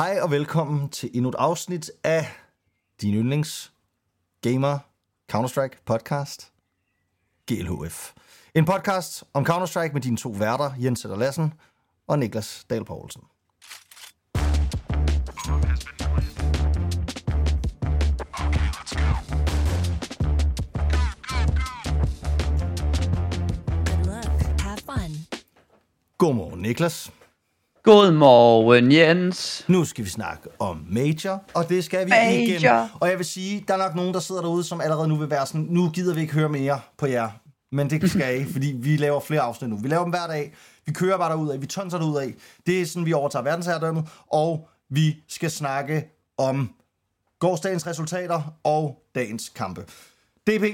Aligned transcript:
Hej 0.00 0.18
og 0.22 0.30
velkommen 0.30 0.88
til 0.88 1.10
endnu 1.14 1.28
et 1.28 1.34
afsnit 1.38 1.90
af 2.04 2.26
din 3.00 3.14
yndlings 3.14 3.72
gamer 4.40 4.78
Counter-Strike 5.32 5.82
podcast, 5.86 6.52
GLHF. 7.46 8.12
En 8.54 8.64
podcast 8.64 9.24
om 9.34 9.46
Counter-Strike 9.46 9.92
med 9.92 10.00
dine 10.00 10.16
to 10.16 10.28
værter, 10.28 10.70
Jens 10.78 11.00
Sætter 11.00 11.16
Lassen 11.16 11.54
og 12.06 12.18
Niklas 12.18 12.66
Dahl 12.70 12.84
Poulsen. 12.84 13.22
Godmorgen, 26.18 26.62
Niklas. 26.62 27.19
Godmorgen, 27.82 28.92
Jens. 28.92 29.64
Nu 29.68 29.84
skal 29.84 30.04
vi 30.04 30.10
snakke 30.10 30.48
om 30.58 30.86
Major, 30.88 31.44
og 31.54 31.68
det 31.68 31.84
skal 31.84 32.06
vi 32.06 32.10
Major. 32.10 32.32
igen. 32.32 32.88
Og 33.00 33.08
jeg 33.08 33.18
vil 33.18 33.26
sige, 33.26 33.64
der 33.68 33.74
er 33.74 33.78
nok 33.78 33.94
nogen, 33.94 34.14
der 34.14 34.20
sidder 34.20 34.42
derude, 34.42 34.64
som 34.64 34.80
allerede 34.80 35.08
nu 35.08 35.16
vil 35.16 35.30
være 35.30 35.46
sådan, 35.46 35.66
nu 35.70 35.90
gider 35.90 36.14
vi 36.14 36.20
ikke 36.20 36.32
høre 36.32 36.48
mere 36.48 36.80
på 36.98 37.06
jer. 37.06 37.30
Men 37.72 37.90
det 37.90 38.10
skal 38.10 38.40
I, 38.40 38.52
fordi 38.52 38.72
vi 38.76 38.96
laver 38.96 39.20
flere 39.20 39.40
afsnit 39.40 39.70
nu. 39.70 39.76
Vi 39.76 39.88
laver 39.88 40.02
dem 40.02 40.10
hver 40.10 40.26
dag. 40.26 40.54
Vi 40.86 40.92
kører 40.92 41.18
bare 41.18 41.30
derud 41.30 41.50
af. 41.50 41.60
Vi 41.60 41.66
tonser 41.66 41.98
derud 41.98 42.16
af. 42.16 42.34
Det 42.66 42.80
er 42.80 42.86
sådan, 42.86 43.06
vi 43.06 43.12
overtager 43.12 43.42
verdensherredømmet. 43.42 44.08
Og 44.32 44.68
vi 44.90 45.16
skal 45.28 45.50
snakke 45.50 46.04
om 46.38 46.70
gårdsdagens 47.38 47.86
resultater 47.86 48.42
og 48.64 49.02
dagens 49.14 49.48
kampe. 49.48 49.84
DP, 50.46 50.64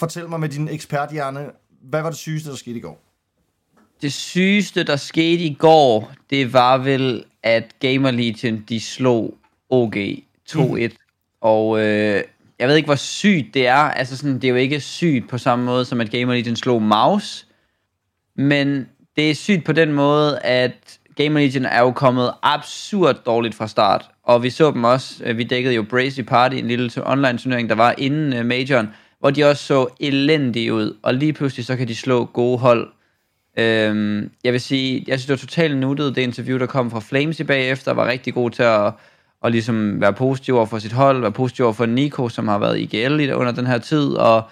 fortæl 0.00 0.28
mig 0.28 0.40
med 0.40 0.48
din 0.48 0.68
eksperthjerne, 0.68 1.50
hvad 1.82 2.02
var 2.02 2.10
det 2.10 2.18
sygeste, 2.18 2.50
der 2.50 2.56
skete 2.56 2.76
i 2.76 2.80
går? 2.80 3.09
Det 4.02 4.12
sygeste, 4.12 4.84
der 4.84 4.96
skete 4.96 5.44
i 5.44 5.54
går, 5.54 6.12
det 6.30 6.52
var 6.52 6.78
vel, 6.78 7.24
at 7.42 7.64
Gamer 7.80 8.10
Legion, 8.10 8.64
de 8.68 8.80
slog 8.80 9.34
OG 9.70 9.96
2-1. 10.50 10.56
Mm. 10.56 10.90
Og 11.40 11.80
øh, 11.80 12.22
jeg 12.58 12.68
ved 12.68 12.76
ikke, 12.76 12.86
hvor 12.86 12.94
sygt 12.94 13.54
det 13.54 13.66
er. 13.66 13.74
Altså 13.74 14.16
sådan, 14.16 14.34
det 14.34 14.44
er 14.44 14.48
jo 14.48 14.54
ikke 14.54 14.80
sygt 14.80 15.28
på 15.28 15.38
samme 15.38 15.64
måde, 15.64 15.84
som 15.84 16.00
at 16.00 16.10
Gamer 16.10 16.34
Legion 16.34 16.56
slog 16.56 16.82
Mouse. 16.82 17.46
Men 18.36 18.88
det 19.16 19.30
er 19.30 19.34
sygt 19.34 19.64
på 19.64 19.72
den 19.72 19.92
måde, 19.92 20.38
at 20.38 20.98
Gamer 21.16 21.40
Legion 21.40 21.64
er 21.64 21.80
jo 21.80 21.90
kommet 21.90 22.32
absurd 22.42 23.24
dårligt 23.26 23.54
fra 23.54 23.68
start. 23.68 24.10
Og 24.22 24.42
vi 24.42 24.50
så 24.50 24.70
dem 24.70 24.84
også, 24.84 25.24
øh, 25.24 25.38
vi 25.38 25.44
dækkede 25.44 25.74
jo 25.74 25.82
Brazy 25.82 26.20
Party, 26.20 26.56
en 26.56 26.68
lille 26.68 26.90
online 27.04 27.38
turnering, 27.38 27.68
der 27.68 27.74
var 27.74 27.94
inden 27.98 28.40
uh, 28.40 28.46
majoren, 28.46 28.88
hvor 29.20 29.30
de 29.30 29.44
også 29.44 29.64
så 29.64 29.86
elendige 30.00 30.74
ud. 30.74 30.96
Og 31.02 31.14
lige 31.14 31.32
pludselig 31.32 31.66
så 31.66 31.76
kan 31.76 31.88
de 31.88 31.94
slå 31.94 32.24
gode 32.24 32.58
hold. 32.58 32.88
Øhm, 33.60 34.30
jeg 34.44 34.52
vil 34.52 34.60
sige, 34.60 35.04
jeg 35.06 35.18
synes, 35.20 35.26
det 35.26 35.30
var 35.32 35.36
totalt 35.46 35.76
nuttet, 35.76 36.16
det 36.16 36.22
interview, 36.22 36.58
der 36.58 36.66
kom 36.66 36.90
fra 36.90 37.00
Flames 37.00 37.40
i 37.40 37.44
bagefter, 37.44 37.92
var 37.92 38.06
rigtig 38.08 38.34
god 38.34 38.50
til 38.50 38.62
at, 38.62 38.92
at 39.44 39.52
ligesom 39.52 40.00
være 40.00 40.12
positiv 40.12 40.56
over 40.56 40.66
for 40.66 40.78
sit 40.78 40.92
hold, 40.92 41.20
være 41.20 41.32
positiv 41.32 41.64
over 41.64 41.72
for 41.74 41.86
Nico, 41.86 42.28
som 42.28 42.48
har 42.48 42.58
været 42.58 42.78
i 42.78 42.82
IGL 42.82 43.20
i- 43.20 43.32
under 43.32 43.52
den 43.52 43.66
her 43.66 43.78
tid, 43.78 44.08
og 44.12 44.42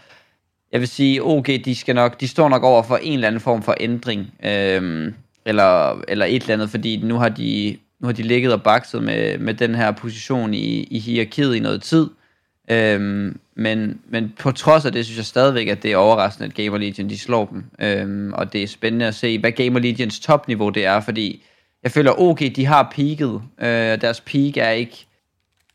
jeg 0.72 0.80
vil 0.80 0.88
sige, 0.88 1.22
OG, 1.22 1.46
de, 1.64 1.74
skal 1.74 1.94
nok, 1.94 2.20
de 2.20 2.28
står 2.28 2.48
nok 2.48 2.62
over 2.62 2.82
for 2.82 2.96
en 2.96 3.12
eller 3.12 3.26
anden 3.28 3.40
form 3.40 3.62
for 3.62 3.74
ændring, 3.80 4.26
øhm, 4.44 5.14
eller, 5.46 6.02
eller 6.08 6.26
et 6.26 6.42
eller 6.42 6.54
andet, 6.54 6.70
fordi 6.70 7.00
nu 7.04 7.14
har 7.18 7.28
de, 7.28 7.76
nu 8.00 8.06
har 8.06 8.12
de 8.12 8.22
ligget 8.22 8.52
og 8.52 8.62
bakset 8.62 9.02
med, 9.02 9.38
med 9.38 9.54
den 9.54 9.74
her 9.74 9.90
position 9.92 10.54
i, 10.54 10.82
i 10.90 10.98
hierarkiet 10.98 11.54
i 11.54 11.60
noget 11.60 11.82
tid, 11.82 12.06
Øhm, 12.70 13.40
men, 13.54 14.00
men 14.08 14.32
på 14.38 14.52
trods 14.52 14.84
af 14.84 14.92
det, 14.92 15.04
synes 15.04 15.16
jeg 15.16 15.24
stadigvæk, 15.24 15.68
at 15.68 15.82
det 15.82 15.92
er 15.92 15.96
overraskende, 15.96 16.46
at 16.46 16.54
Gamer 16.54 16.78
Legion 16.78 17.10
de 17.10 17.18
slår 17.18 17.46
dem. 17.46 17.64
Øhm, 17.80 18.32
og 18.32 18.52
det 18.52 18.62
er 18.62 18.66
spændende 18.66 19.06
at 19.06 19.14
se, 19.14 19.38
hvad 19.38 19.52
Gamer 19.52 19.80
Legions 19.80 20.20
topniveau 20.20 20.68
det 20.68 20.84
er, 20.84 21.00
fordi 21.00 21.44
jeg 21.82 21.90
føler, 21.90 22.20
OG, 22.20 22.38
de 22.56 22.66
har 22.66 22.92
peaked. 22.96 23.40
Øh, 23.60 24.00
deres 24.00 24.20
peak 24.20 24.56
er 24.56 24.70
ikke, 24.70 25.06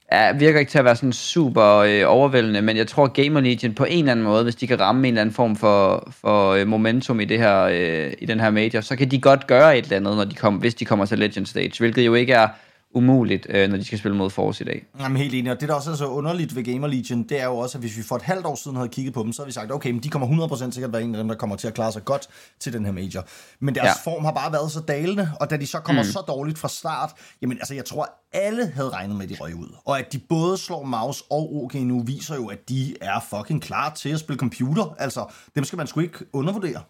er, 0.07 0.33
virker 0.33 0.59
ikke 0.59 0.71
til 0.71 0.79
at 0.79 0.85
være 0.85 0.95
sådan 0.95 1.13
super 1.13 1.77
øh, 1.77 2.03
overvældende, 2.05 2.61
men 2.61 2.77
jeg 2.77 2.87
tror, 2.87 3.07
Gamer 3.07 3.41
Legion 3.41 3.73
på 3.73 3.83
en 3.83 3.99
eller 3.99 4.11
anden 4.11 4.25
måde, 4.25 4.43
hvis 4.43 4.55
de 4.55 4.67
kan 4.67 4.79
ramme 4.79 5.07
en 5.07 5.13
eller 5.13 5.21
anden 5.21 5.35
form 5.35 5.55
for, 5.55 6.11
for 6.21 6.51
øh, 6.51 6.67
momentum 6.67 7.19
i, 7.19 7.25
det 7.25 7.39
her, 7.39 7.61
øh, 7.63 8.13
i 8.19 8.25
den 8.25 8.39
her 8.39 8.49
major, 8.49 8.81
så 8.81 8.95
kan 8.95 9.11
de 9.11 9.19
godt 9.19 9.47
gøre 9.47 9.77
et 9.77 9.83
eller 9.83 9.97
andet, 9.97 10.15
når 10.17 10.23
de 10.23 10.35
kom, 10.35 10.55
hvis 10.55 10.75
de 10.75 10.85
kommer 10.85 11.05
til 11.05 11.19
Legend 11.19 11.45
Stage, 11.45 11.79
hvilket 11.79 12.05
jo 12.05 12.13
ikke 12.13 12.33
er 12.33 12.47
umuligt, 12.93 13.47
øh, 13.49 13.69
når 13.69 13.77
de 13.77 13.85
skal 13.85 13.99
spille 13.99 14.17
mod 14.17 14.29
Force 14.29 14.63
i 14.63 14.67
dag. 14.67 14.85
Jamen 14.99 15.17
helt 15.17 15.33
enig, 15.33 15.51
og 15.51 15.61
det 15.61 15.69
der 15.69 15.75
også 15.75 15.91
er 15.91 15.95
så 15.95 16.07
underligt 16.07 16.55
ved 16.55 16.63
Gamer 16.63 16.87
Legion, 16.87 17.23
det 17.23 17.41
er 17.41 17.45
jo 17.45 17.57
også, 17.57 17.77
at 17.77 17.81
hvis 17.81 17.97
vi 17.97 18.03
for 18.03 18.15
et 18.15 18.21
halvt 18.21 18.45
år 18.45 18.55
siden 18.55 18.77
havde 18.77 18.89
kigget 18.89 19.13
på 19.13 19.23
dem, 19.23 19.33
så 19.33 19.41
havde 19.41 19.47
vi 19.47 19.53
sagt, 19.53 19.71
okay, 19.71 19.91
men 19.91 20.03
de 20.03 20.09
kommer 20.09 20.47
100% 20.47 20.71
sikkert 20.71 20.93
være 20.93 21.01
en 21.01 21.15
af 21.15 21.17
dem, 21.17 21.27
der 21.27 21.35
kommer 21.35 21.55
til 21.55 21.67
at 21.67 21.73
klare 21.73 21.91
sig 21.91 22.05
godt 22.05 22.27
til 22.59 22.73
den 22.73 22.85
her 22.85 22.91
major. 22.91 23.25
Men 23.59 23.75
deres 23.75 23.85
ja. 24.05 24.11
Form 24.11 24.25
har 24.25 24.31
bare 24.31 24.51
været 24.51 24.71
så 24.71 24.79
dalende, 24.79 25.31
og 25.39 25.49
da 25.49 25.57
de 25.57 25.67
så 25.67 25.79
kommer 25.79 26.03
mm. 26.03 26.09
så 26.09 26.23
dårligt 26.27 26.59
fra 26.59 26.67
start, 26.67 27.11
jamen 27.41 27.57
altså 27.57 27.73
jeg 27.73 27.85
tror, 27.85 28.09
alle 28.33 28.67
havde 28.67 28.89
regnet 28.89 29.15
med, 29.15 29.23
at 29.23 29.29
de 29.29 29.35
røg 29.39 29.55
ud. 29.55 29.75
Og 29.85 29.99
at 29.99 30.13
de 30.13 30.19
både 30.19 30.57
slår 30.57 30.83
Mouse 30.83 31.23
og 31.29 31.55
OK 31.63 31.73
nu, 31.73 32.03
viser 32.03 32.35
jo, 32.35 32.47
at 32.47 32.69
de 32.69 32.95
er 33.01 33.19
fucking 33.29 33.61
klar 33.61 33.93
til 33.93 34.09
at 34.09 34.19
spille 34.19 34.39
computer. 34.39 34.95
Altså, 34.99 35.25
dem 35.55 35.63
skal 35.63 35.77
man 35.77 35.87
sgu 35.87 35.99
ikke 35.99 36.17
undervurdere. 36.33 36.81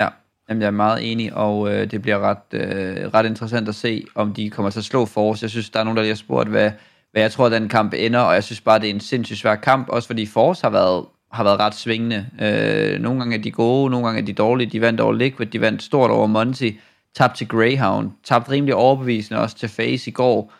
Ja, 0.00 0.08
jamen, 0.48 0.60
jeg 0.60 0.66
er 0.66 0.70
meget 0.70 1.12
enig, 1.12 1.34
og 1.34 1.74
øh, 1.74 1.90
det 1.90 2.02
bliver 2.02 2.18
ret, 2.18 2.60
øh, 2.60 3.14
ret 3.14 3.26
interessant 3.26 3.68
at 3.68 3.74
se, 3.74 4.04
om 4.14 4.34
de 4.34 4.50
kommer 4.50 4.70
til 4.70 4.78
at 4.78 4.84
slå 4.84 5.06
Force. 5.06 5.44
Jeg 5.44 5.50
synes, 5.50 5.70
der 5.70 5.80
er 5.80 5.84
nogen, 5.84 5.96
der 5.96 6.02
lige 6.02 6.10
har 6.10 6.16
spurgt, 6.16 6.48
hvad, 6.48 6.70
hvad 7.12 7.22
jeg 7.22 7.32
tror, 7.32 7.48
den 7.48 7.68
kamp 7.68 7.94
ender, 7.96 8.20
og 8.20 8.34
jeg 8.34 8.44
synes 8.44 8.60
bare, 8.60 8.78
det 8.78 8.90
er 8.90 8.94
en 8.94 9.00
sindssygt 9.00 9.38
svær 9.38 9.54
kamp, 9.54 9.88
også 9.88 10.06
fordi 10.06 10.26
Force 10.26 10.62
har 10.62 10.70
været, 10.70 11.04
har 11.32 11.44
været 11.44 11.60
ret 11.60 11.74
svingende. 11.74 12.26
Øh, 12.40 13.00
nogle 13.00 13.20
gange 13.20 13.38
er 13.38 13.42
de 13.42 13.50
gode, 13.50 13.90
nogle 13.90 14.06
gange 14.06 14.20
er 14.20 14.24
de 14.24 14.32
dårlige. 14.32 14.70
De 14.70 14.80
vandt 14.80 15.00
over 15.00 15.12
Liquid, 15.12 15.46
de 15.46 15.60
vandt 15.60 15.82
stort 15.82 16.10
over 16.10 16.26
Monty, 16.26 16.70
tabte 17.14 17.38
til 17.38 17.48
Greyhound, 17.48 18.10
tabte 18.24 18.50
rimelig 18.50 18.74
overbevisende 18.74 19.40
også 19.40 19.56
til 19.56 19.68
Face 19.68 20.10
i 20.10 20.12
går. 20.12 20.52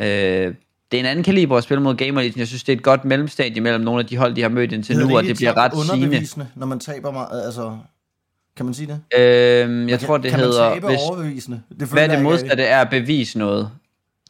Øh, 0.00 0.54
det 0.90 0.96
er 0.96 1.00
en 1.00 1.06
anden 1.06 1.24
kaliber 1.24 1.56
at 1.56 1.64
spille 1.64 1.82
mod 1.82 1.94
Gamer 1.94 2.20
Legion. 2.20 2.38
Jeg 2.38 2.46
synes, 2.46 2.64
det 2.64 2.72
er 2.72 2.76
et 2.76 2.82
godt 2.82 3.04
mellemstadie 3.04 3.60
mellem 3.60 3.84
nogle 3.84 4.00
af 4.00 4.06
de 4.06 4.16
hold, 4.16 4.34
de 4.34 4.42
har 4.42 4.48
mødt 4.48 4.72
indtil 4.72 4.98
nu, 4.98 5.16
og 5.16 5.24
det 5.24 5.36
bliver 5.36 5.56
ret 5.56 5.72
sigende. 5.86 6.46
når 6.54 6.66
man 6.66 6.80
taber 6.80 7.12
mig, 7.12 7.26
altså... 7.44 7.76
Kan 8.60 8.66
man 8.66 8.74
sige 8.74 8.86
det? 8.86 9.20
Øhm, 9.20 9.88
jeg 9.88 9.98
kan, 9.98 10.06
tror, 10.06 10.18
det 10.18 10.30
kan 10.30 10.40
hedder... 10.40 10.64
man 10.64 10.74
tabe 10.74 10.86
hvis... 10.86 11.00
overbevisende? 11.08 11.62
Det 11.80 11.88
Hvad 11.88 12.04
er 12.08 12.14
det 12.14 12.22
modsatte 12.22 12.62
er 12.62 12.80
at 12.80 12.90
bevise 12.90 13.38
noget? 13.38 13.70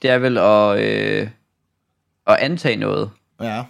Det 0.03 0.11
er 0.11 0.19
vel 0.19 0.39
at, 0.39 0.81
øh, 0.81 1.29
at 2.27 2.37
antage 2.37 2.77
noget. 2.77 3.11
Ja, 3.43 3.63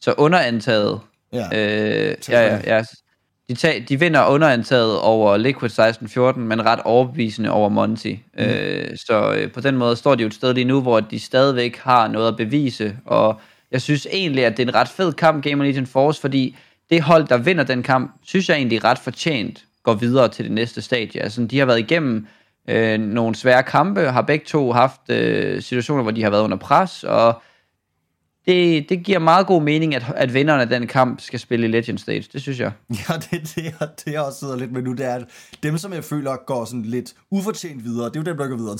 Så 0.00 0.14
underantaget. 0.18 1.00
ja. 1.32 1.44
Øh, 1.44 2.16
ja, 2.28 2.40
ja, 2.46 2.76
ja. 2.76 2.82
De, 3.48 3.54
tag, 3.54 3.84
de 3.88 4.00
vinder 4.00 4.26
underantaget 4.26 5.00
over 5.00 5.36
Liquid 5.36 5.70
16-14, 6.34 6.38
men 6.38 6.66
ret 6.66 6.80
overbevisende 6.84 7.50
over 7.50 7.68
Monty. 7.68 8.14
Mm. 8.38 8.44
Øh, 8.44 8.96
så 9.06 9.34
øh, 9.34 9.52
på 9.52 9.60
den 9.60 9.76
måde 9.76 9.96
står 9.96 10.14
de 10.14 10.22
jo 10.22 10.26
et 10.26 10.34
sted 10.34 10.54
lige 10.54 10.64
nu, 10.64 10.80
hvor 10.80 11.00
de 11.00 11.20
stadigvæk 11.20 11.76
har 11.76 12.08
noget 12.08 12.28
at 12.28 12.36
bevise. 12.36 12.96
Og 13.06 13.40
jeg 13.70 13.82
synes 13.82 14.06
egentlig, 14.12 14.44
at 14.44 14.56
det 14.56 14.62
er 14.62 14.66
en 14.68 14.74
ret 14.74 14.88
fed 14.88 15.12
kamp, 15.12 15.44
Gamer 15.44 15.64
Legion 15.64 15.86
Force, 15.86 16.20
fordi 16.20 16.56
det 16.90 17.02
hold, 17.02 17.28
der 17.28 17.36
vinder 17.36 17.64
den 17.64 17.82
kamp, 17.82 18.14
synes 18.24 18.48
jeg 18.48 18.56
egentlig 18.56 18.84
ret 18.84 18.98
fortjent 18.98 19.64
går 19.82 19.94
videre 19.94 20.28
til 20.28 20.44
det 20.44 20.52
næste 20.52 20.82
stadie. 20.82 21.22
Altså, 21.22 21.44
de 21.50 21.58
har 21.58 21.66
været 21.66 21.78
igennem 21.78 22.26
øh, 22.68 23.00
nogle 23.00 23.34
svære 23.34 23.62
kampe, 23.62 24.00
har 24.00 24.22
begge 24.22 24.44
to 24.46 24.72
haft 24.72 25.00
øh, 25.10 25.62
situationer, 25.62 26.02
hvor 26.02 26.12
de 26.12 26.22
har 26.22 26.30
været 26.30 26.42
under 26.42 26.56
pres, 26.56 27.04
og 27.04 27.42
det, 28.46 28.88
det 28.88 29.04
giver 29.04 29.18
meget 29.18 29.46
god 29.46 29.62
mening, 29.62 29.94
at, 29.94 30.04
at 30.16 30.34
vinderne 30.34 30.62
af 30.62 30.68
den 30.68 30.86
kamp 30.86 31.20
skal 31.20 31.40
spille 31.40 31.66
i 31.66 31.70
Legend 31.70 31.98
Stage. 31.98 32.28
Det 32.32 32.42
synes 32.42 32.60
jeg. 32.60 32.72
Ja, 33.08 33.14
det 33.14 33.32
er 33.32 33.44
det, 33.54 33.56
jeg- 33.64 33.88
det, 34.04 34.12
jeg 34.12 34.20
også 34.22 34.38
sidder 34.38 34.56
lidt 34.56 34.72
med 34.72 34.82
nu, 34.82 34.92
det 34.92 35.06
er, 35.06 35.14
at 35.14 35.24
dem, 35.62 35.78
som 35.78 35.92
jeg 35.92 36.04
føler 36.04 36.36
går 36.46 36.64
sådan 36.64 36.82
lidt 36.82 37.14
ufortjent 37.30 37.84
videre, 37.84 38.04
det 38.08 38.16
er 38.16 38.20
jo 38.20 38.24
dem, 38.24 38.36
der 38.36 38.48
går 38.48 38.56
videre 38.56 38.74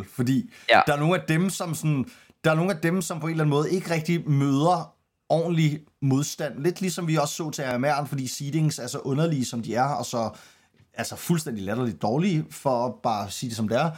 3-0, 0.00 0.04
fordi. 0.16 0.50
Ja. 0.70 0.80
der 0.86 0.92
er 0.92 0.98
nogle 1.00 1.14
af 1.14 1.22
dem, 1.28 1.50
som 1.50 1.74
sådan, 1.74 2.04
der 2.44 2.50
er 2.50 2.54
nogle 2.54 2.70
af 2.70 2.76
dem, 2.76 3.02
som 3.02 3.20
på 3.20 3.26
en 3.26 3.30
eller 3.30 3.44
anden 3.44 3.50
måde 3.56 3.70
ikke 3.70 3.94
rigtig 3.94 4.30
møder 4.30 4.92
ordentlig 5.28 5.80
modstand. 6.02 6.62
Lidt 6.62 6.80
ligesom 6.80 7.08
vi 7.08 7.16
også 7.16 7.34
så 7.34 7.50
til 7.50 7.62
RMR'en, 7.62 8.04
fordi 8.04 8.26
seedings 8.26 8.78
er 8.78 8.86
så 8.86 8.98
underlige, 8.98 9.44
som 9.44 9.62
de 9.62 9.74
er, 9.74 9.84
og 9.88 10.06
så 10.06 10.30
altså 10.94 11.16
fuldstændig 11.16 11.64
latterligt 11.64 12.02
dårlige, 12.02 12.44
for 12.50 12.86
at 12.86 12.94
bare 13.02 13.30
sige 13.30 13.48
det 13.50 13.56
som 13.56 13.68
det 13.68 13.78
er. 13.80 13.90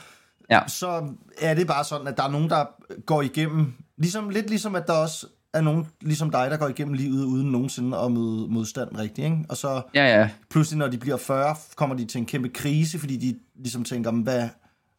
Ja. 0.51 0.61
så 0.69 1.09
er 1.39 1.55
det 1.55 1.67
bare 1.67 1.85
sådan, 1.85 2.07
at 2.07 2.17
der 2.17 2.23
er 2.23 2.31
nogen, 2.31 2.51
der 2.51 2.65
går 3.07 3.23
igennem, 3.23 3.73
ligesom, 3.99 4.29
lidt 4.29 4.49
ligesom 4.49 4.75
at 4.75 4.87
der 4.87 4.93
også 4.93 5.27
er 5.53 5.61
nogen, 5.61 5.87
ligesom 6.01 6.31
dig, 6.31 6.51
der 6.51 6.57
går 6.57 6.69
igennem 6.69 6.95
livet 6.95 7.25
uden 7.25 7.53
nogensinde 7.53 7.99
at 7.99 8.13
møde 8.13 8.49
modstand 8.49 8.97
rigtigt, 8.99 9.25
ikke? 9.25 9.45
Og 9.49 9.57
så 9.57 9.83
Ja, 9.95 10.19
ja. 10.21 10.31
pludselig, 10.51 10.79
når 10.79 10.89
de 10.89 10.99
bliver 10.99 11.17
40, 11.17 11.57
kommer 11.77 11.97
de 11.97 12.05
til 12.05 12.19
en 12.19 12.27
kæmpe 12.27 12.49
krise, 12.49 12.99
fordi 12.99 13.17
de 13.17 13.39
ligesom 13.57 13.85
tænker, 13.85 14.11
"Men 14.11 14.23
hvad, 14.23 14.49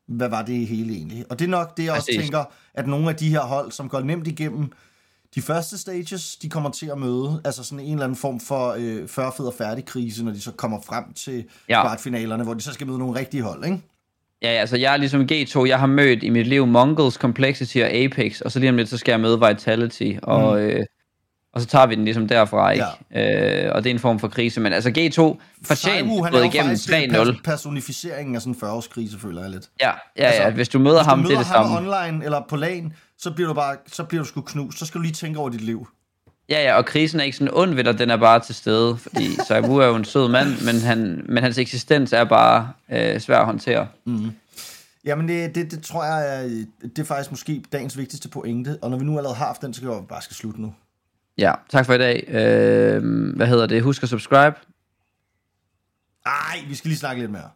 hvad 0.07 0.30
var 0.30 0.42
det 0.42 0.68
hele 0.68 0.94
egentlig? 0.94 1.25
Og 1.30 1.39
det 1.39 1.45
er 1.45 1.50
nok 1.50 1.78
det, 1.78 1.83
jeg 1.83 1.92
også 1.94 2.06
Præcis. 2.07 2.21
tænker, 2.21 2.44
at 2.74 2.88
nogle 2.88 3.10
af 3.10 3.16
de 3.16 3.30
her 3.30 3.42
hold, 3.42 3.71
som 3.71 3.89
går 3.89 4.00
nemt 4.01 4.28
igennem 4.28 4.71
de 5.35 5.41
første 5.41 5.77
stages, 5.77 6.35
de 6.41 6.49
kommer 6.49 6.69
til 6.69 6.85
at 6.91 6.97
møde 6.97 7.41
altså 7.45 7.63
sådan 7.63 7.79
en 7.79 7.91
eller 7.91 8.03
anden 8.03 8.17
form 8.17 8.39
for 8.39 8.75
øh, 8.79 9.07
40 9.07 9.31
fed 9.37 9.45
og 9.45 9.53
færdig 9.57 9.85
krise, 9.85 10.25
når 10.25 10.31
de 10.31 10.41
så 10.41 10.51
kommer 10.51 10.81
frem 10.87 11.13
til 11.13 11.33
ja. 11.69 11.77
Ja. 11.77 11.81
kvartfinalerne, 11.83 12.43
hvor 12.43 12.53
de 12.53 12.61
så 12.61 12.73
skal 12.73 12.87
møde 12.87 12.99
nogle 12.99 13.19
rigtige 13.19 13.43
hold, 13.43 13.65
ikke? 13.65 13.79
Ja, 14.41 14.47
altså 14.47 14.77
jeg 14.77 14.93
er 14.93 14.97
ligesom 14.97 15.21
G2, 15.31 15.65
jeg 15.67 15.79
har 15.79 15.87
mødt 15.87 16.23
i 16.23 16.29
mit 16.29 16.47
liv 16.47 16.67
Mongols, 16.67 17.13
Complexity 17.13 17.77
og 17.77 17.89
Apex, 17.89 18.41
og 18.41 18.51
så 18.51 18.59
lige 18.59 18.69
om 18.69 18.77
lidt, 18.77 18.89
så 18.89 18.97
skal 18.97 19.11
jeg 19.11 19.19
møde 19.19 19.39
Vitality, 19.47 20.11
og, 20.23 20.57
mm. 20.57 20.63
øh, 20.63 20.85
og 21.53 21.61
så 21.61 21.67
tager 21.67 21.85
vi 21.85 21.95
den 21.95 22.03
ligesom 22.05 22.27
derfra, 22.27 22.71
ikke? 22.71 22.85
Ja. 23.13 23.65
Øh, 23.67 23.75
og 23.75 23.83
det 23.83 23.89
er 23.89 23.93
en 23.93 23.99
form 23.99 24.19
for 24.19 24.27
krise, 24.27 24.61
men 24.61 24.73
altså 24.73 24.89
G2 24.89 25.37
fortjent 25.67 26.09
gået 26.09 26.31
jo 26.33 26.37
igennem 26.37 26.69
faktisk 26.69 26.89
øh, 26.93 26.97
3-0. 27.03 27.31
pers- 27.31 27.41
personificeringen 27.43 28.35
af 28.35 28.41
sådan 28.41 28.53
en 28.53 28.59
40-års 28.63 28.87
krise, 28.87 29.19
føler 29.19 29.41
jeg 29.41 29.51
lidt. 29.51 29.69
Ja, 29.81 29.91
ja, 30.17 30.43
ja, 30.43 30.49
hvis 30.49 30.69
du 30.69 30.79
møder 30.79 30.97
Altså, 30.97 31.15
Hvis 31.15 31.19
ham, 31.19 31.23
du 31.23 31.29
det 31.29 31.33
er 31.33 31.37
møder 31.37 31.47
det 31.49 31.57
ham 31.57 31.83
samme. 31.83 32.07
online 32.07 32.25
eller 32.25 32.41
på 32.49 32.55
lagen, 32.55 32.93
så 33.17 33.31
bliver 33.31 33.47
du 33.47 33.53
bare 33.53 33.77
så 33.88 34.03
bliver 34.03 34.23
du 34.23 34.29
sgu 34.29 34.41
knust. 34.41 34.79
Så 34.79 34.85
skal 34.85 34.97
du 34.97 35.01
lige 35.01 35.13
tænke 35.13 35.39
over 35.39 35.50
dit 35.50 35.62
liv. 35.62 35.88
Ja, 36.50 36.63
ja, 36.63 36.77
og 36.77 36.85
krisen 36.85 37.19
er 37.19 37.23
ikke 37.23 37.38
sådan 37.38 37.53
ond 37.53 37.73
ved 37.73 37.83
dig, 37.83 38.00
den 38.00 38.09
er 38.09 38.17
bare 38.17 38.39
til 38.39 38.56
stede, 38.56 38.97
fordi 38.97 39.35
Saibu 39.47 39.77
er 39.77 39.85
jo 39.85 39.95
en 39.95 40.06
sød 40.06 40.29
mand, 40.29 40.65
men, 40.65 40.81
han, 40.81 41.25
men 41.29 41.44
hans 41.44 41.57
eksistens 41.57 42.13
er 42.13 42.23
bare 42.23 42.73
øh, 42.91 43.19
svær 43.19 43.39
at 43.39 43.45
håndtere. 43.45 43.88
Jamen, 45.06 45.27
det, 45.27 45.56
det, 45.56 45.71
det 45.71 45.83
tror 45.83 46.06
jeg, 46.06 46.44
er, 46.44 46.65
det 46.81 47.00
er 47.00 47.03
faktisk 47.03 47.31
måske 47.31 47.63
dagens 47.71 47.97
vigtigste 47.97 48.29
pointe. 48.29 48.79
Og 48.81 48.89
når 48.89 48.97
vi 48.97 49.06
nu 49.06 49.18
allerede 49.18 49.35
har 49.35 49.45
haft 49.45 49.61
den, 49.61 49.73
så 49.73 49.81
kan 49.81 49.89
vi 49.89 49.95
bare 50.09 50.21
skal 50.21 50.35
slutte 50.35 50.61
nu. 50.61 50.73
Ja, 51.38 51.53
tak 51.69 51.85
for 51.85 51.94
i 51.94 51.97
dag. 51.97 52.25
Øh, 52.27 53.35
hvad 53.35 53.47
hedder 53.47 53.65
det? 53.65 53.83
Husk 53.83 54.03
at 54.03 54.09
subscribe. 54.09 54.56
Ej, 56.25 56.63
vi 56.68 56.75
skal 56.75 56.89
lige 56.89 56.97
snakke 56.97 57.21
lidt 57.21 57.31
mere. 57.31 57.50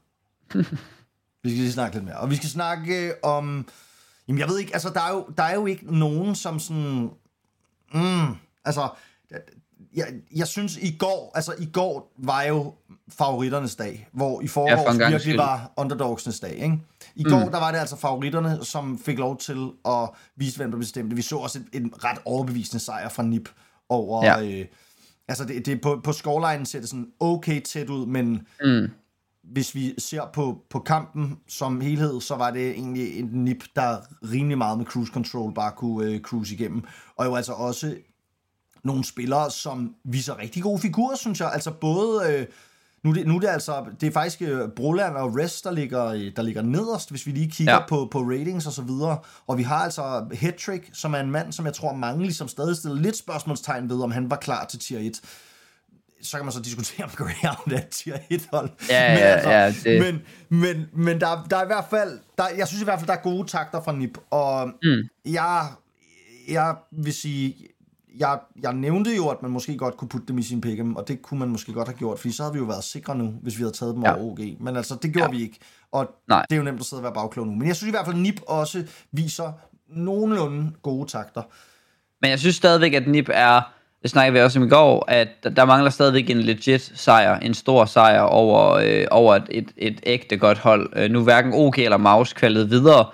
vi 1.44 1.50
skal 1.50 1.59
lige 1.59 1.71
snakke 1.71 1.95
lidt 1.95 2.05
mere. 2.05 2.17
Og 2.17 2.29
vi 2.29 2.35
skal 2.35 2.50
snakke 2.50 3.13
om... 3.23 3.67
Jamen, 4.29 4.39
jeg 4.39 4.49
ved 4.49 4.59
ikke, 4.59 4.73
altså, 4.73 4.89
der 4.89 5.01
er 5.01 5.13
jo, 5.13 5.27
der 5.37 5.43
er 5.43 5.55
jo 5.55 5.65
ikke 5.65 5.97
nogen, 5.97 6.35
som 6.35 6.59
sådan... 6.59 7.09
Mm, 7.93 8.35
altså, 8.65 8.89
jeg, 9.95 10.07
jeg 10.35 10.47
synes, 10.47 10.77
i 10.77 10.95
går, 10.99 11.31
altså, 11.35 11.53
i 11.59 11.65
går 11.65 12.13
var 12.17 12.43
jo 12.43 12.73
favoritternes 13.09 13.75
dag, 13.75 14.07
hvor 14.11 14.41
i 14.41 14.43
Ja, 14.43 14.47
for 14.47 14.53
forgårs 14.53 14.93
en 14.93 14.99
gangs 14.99 15.13
virkelig 15.13 15.37
var 15.37 15.71
underdogsnes 15.77 16.39
dag, 16.39 16.53
ikke? 16.53 16.79
I 17.15 17.23
mm. 17.23 17.29
går, 17.29 17.39
der 17.39 17.59
var 17.59 17.71
det 17.71 17.79
altså 17.79 17.95
favoritterne, 17.95 18.65
som 18.65 18.99
fik 18.99 19.17
lov 19.17 19.37
til 19.37 19.69
at 19.85 20.09
vise, 20.35 20.57
hvem 20.57 20.71
der 20.71 20.77
bestemte. 20.77 21.15
Vi 21.15 21.21
så 21.21 21.35
også 21.35 21.59
en, 21.59 21.83
en 21.83 21.93
ret 22.03 22.17
overbevisende 22.25 22.83
sejr 22.83 23.09
fra 23.09 23.23
NIP 23.23 23.49
over... 23.89 24.25
Ja. 24.25 24.41
Øh, 24.41 24.65
altså, 25.27 25.45
det, 25.45 25.65
det, 25.65 25.81
på, 25.81 26.01
på 26.03 26.13
scoreline 26.13 26.65
ser 26.65 26.79
det 26.79 26.89
sådan 26.89 27.11
okay 27.19 27.61
tæt 27.61 27.89
ud, 27.89 28.05
men 28.05 28.47
Mm. 28.63 28.89
Hvis 29.44 29.75
vi 29.75 29.94
ser 29.97 30.21
på, 30.33 30.62
på 30.69 30.80
kampen 30.80 31.39
som 31.47 31.81
helhed, 31.81 32.21
så 32.21 32.36
var 32.36 32.51
det 32.51 32.69
egentlig 32.69 33.19
en 33.19 33.25
nip, 33.25 33.63
der 33.75 33.97
rimelig 34.31 34.57
meget 34.57 34.77
med 34.77 34.86
cruise 34.86 35.13
control 35.13 35.53
bare 35.53 35.71
kunne 35.71 36.12
øh, 36.12 36.21
cruise 36.21 36.56
igennem. 36.56 36.83
Og 37.15 37.25
jo 37.25 37.36
altså 37.36 37.53
også 37.53 37.95
nogle 38.83 39.03
spillere, 39.03 39.51
som 39.51 39.95
viser 40.03 40.39
rigtig 40.39 40.63
gode 40.63 40.80
figurer, 40.80 41.15
synes 41.15 41.39
jeg. 41.39 41.51
Altså 41.53 41.71
både... 41.71 42.33
Øh, 42.33 42.45
nu, 43.03 43.09
er 43.09 43.13
det, 43.13 43.27
nu 43.27 43.36
er 43.36 43.39
det 43.39 43.47
altså, 43.47 43.86
det 44.01 44.07
er 44.07 44.12
faktisk 44.12 44.41
øh, 44.41 44.69
Broland 44.75 45.15
og 45.15 45.36
Rest, 45.36 45.63
der 45.63 45.71
ligger, 45.71 46.31
der 46.36 46.41
ligger 46.41 46.62
nederst, 46.62 47.09
hvis 47.09 47.25
vi 47.25 47.31
lige 47.31 47.51
kigger 47.51 47.74
ja. 47.74 47.88
på, 47.88 48.07
på 48.12 48.19
ratings 48.19 48.65
og 48.65 48.74
så 48.74 48.81
videre. 48.81 49.18
Og 49.47 49.57
vi 49.57 49.63
har 49.63 49.75
altså 49.75 50.25
Hetrick, 50.31 50.89
som 50.94 51.13
er 51.13 51.19
en 51.19 51.31
mand, 51.31 51.51
som 51.51 51.65
jeg 51.65 51.74
tror 51.74 51.94
mange 51.94 52.24
ligesom 52.24 52.47
stadig 52.47 52.77
stiller 52.77 53.01
lidt 53.01 53.18
spørgsmålstegn 53.18 53.89
ved, 53.89 54.01
om 54.01 54.12
han 54.12 54.30
var 54.30 54.36
klar 54.36 54.65
til 54.65 54.80
tier 54.80 55.00
1 55.00 55.21
så 56.21 56.38
kan 56.38 56.45
man 56.45 56.51
så 56.51 56.62
diskutere, 56.62 57.04
om 57.04 57.10
Greyhound 57.19 57.71
er 57.71 57.81
tier 57.92 58.18
1-hold. 58.18 58.69
Ja, 58.89 59.13
ja, 59.13 59.50
ja, 59.63 59.74
det- 59.83 60.01
Men, 60.01 60.21
men, 60.60 60.88
men 60.94 61.21
der, 61.21 61.48
der 61.50 61.57
er 61.57 61.63
i 61.63 61.68
hvert 61.68 61.86
fald, 61.89 62.19
der, 62.38 62.44
jeg 62.57 62.68
synes 62.68 62.81
i 62.81 62.83
hvert 62.83 63.00
fald, 63.00 63.07
der 63.07 63.13
er 63.13 63.21
gode 63.21 63.48
takter 63.48 63.81
fra 63.81 63.92
NIP, 63.92 64.18
og 64.30 64.68
Mm. 64.83 65.10
jeg, 65.25 65.68
jeg 66.48 66.75
vil 66.92 67.13
sige, 67.13 67.56
jeg, 68.18 68.39
jeg 68.62 68.74
nævnte 68.74 69.16
jo, 69.16 69.27
at 69.27 69.42
man 69.42 69.51
måske 69.51 69.77
godt 69.77 69.98
kunne 69.98 70.07
putte 70.10 70.27
dem 70.27 70.38
i 70.38 70.44
sin 70.44 70.63
pick'em, 70.66 70.95
og 70.95 71.07
det 71.07 71.21
kunne 71.21 71.39
man 71.39 71.50
måske 71.50 71.74
godt 71.74 71.88
have 71.88 71.98
gjort, 71.98 72.19
fordi 72.19 72.31
så 72.33 72.44
havde 72.44 72.54
vi 72.54 72.60
jo 72.60 72.65
været 72.65 72.83
sikre 72.83 73.15
nu, 73.15 73.33
hvis 73.42 73.57
vi 73.57 73.63
havde 73.63 73.74
taget 73.74 73.95
dem 73.95 74.04
Ja. 74.04 74.13
over 74.15 74.24
OG. 74.31 74.39
Men 74.60 74.75
altså, 74.77 74.95
det 75.01 75.13
gjorde 75.13 75.31
Ja. 75.31 75.38
vi 75.38 75.44
ikke, 75.44 75.60
og 75.92 76.12
Nej. 76.27 76.45
det 76.50 76.56
er 76.56 76.57
jo 76.57 76.63
nemt 76.63 76.80
at 76.80 76.86
sidde 76.86 77.00
og 77.00 77.04
være 77.04 77.13
bagklog 77.13 77.48
nu. 77.48 77.56
Men 77.56 77.68
jeg 77.68 77.75
synes 77.75 77.88
i 77.88 77.92
hvert 77.92 78.06
fald, 78.06 78.15
at 78.15 78.22
NIP 78.22 78.42
også 78.48 78.83
viser 79.12 79.51
nogenlunde 79.88 80.72
gode 80.81 81.10
takter. 81.10 81.42
Men 82.22 82.31
jeg 82.31 82.39
synes 82.39 82.56
stadigvæk, 82.56 82.94
at 82.94 83.07
NIP 83.07 83.30
er, 83.33 83.62
det 84.01 84.12
snakker 84.12 84.31
vi 84.31 84.40
også 84.40 84.60
om 84.60 84.66
i 84.66 84.69
går, 84.69 85.06
at 85.07 85.28
der- 85.56 85.66
mangler 85.66 85.90
stadigvæk 85.90 86.30
en 86.30 86.42
legit 86.42 86.92
sejr, 86.96 87.40
en 87.40 87.54
stor 87.54 87.86
sejr 87.86 88.22
over, 88.22 88.72
øh, 88.72 89.06
over 89.12 89.36
et, 89.36 89.44
et, 89.50 89.68
et 89.78 90.00
ægte 90.04 90.38
godt 90.38 90.57
hold. 90.57 90.90
Øh, 90.96 91.12
nu 91.12 91.24
hverken 91.24 91.51
OK 91.56 91.80
eller 91.80 91.98
Maus 91.98 92.34
kvaldet 92.34 92.69
videre. 92.69 93.06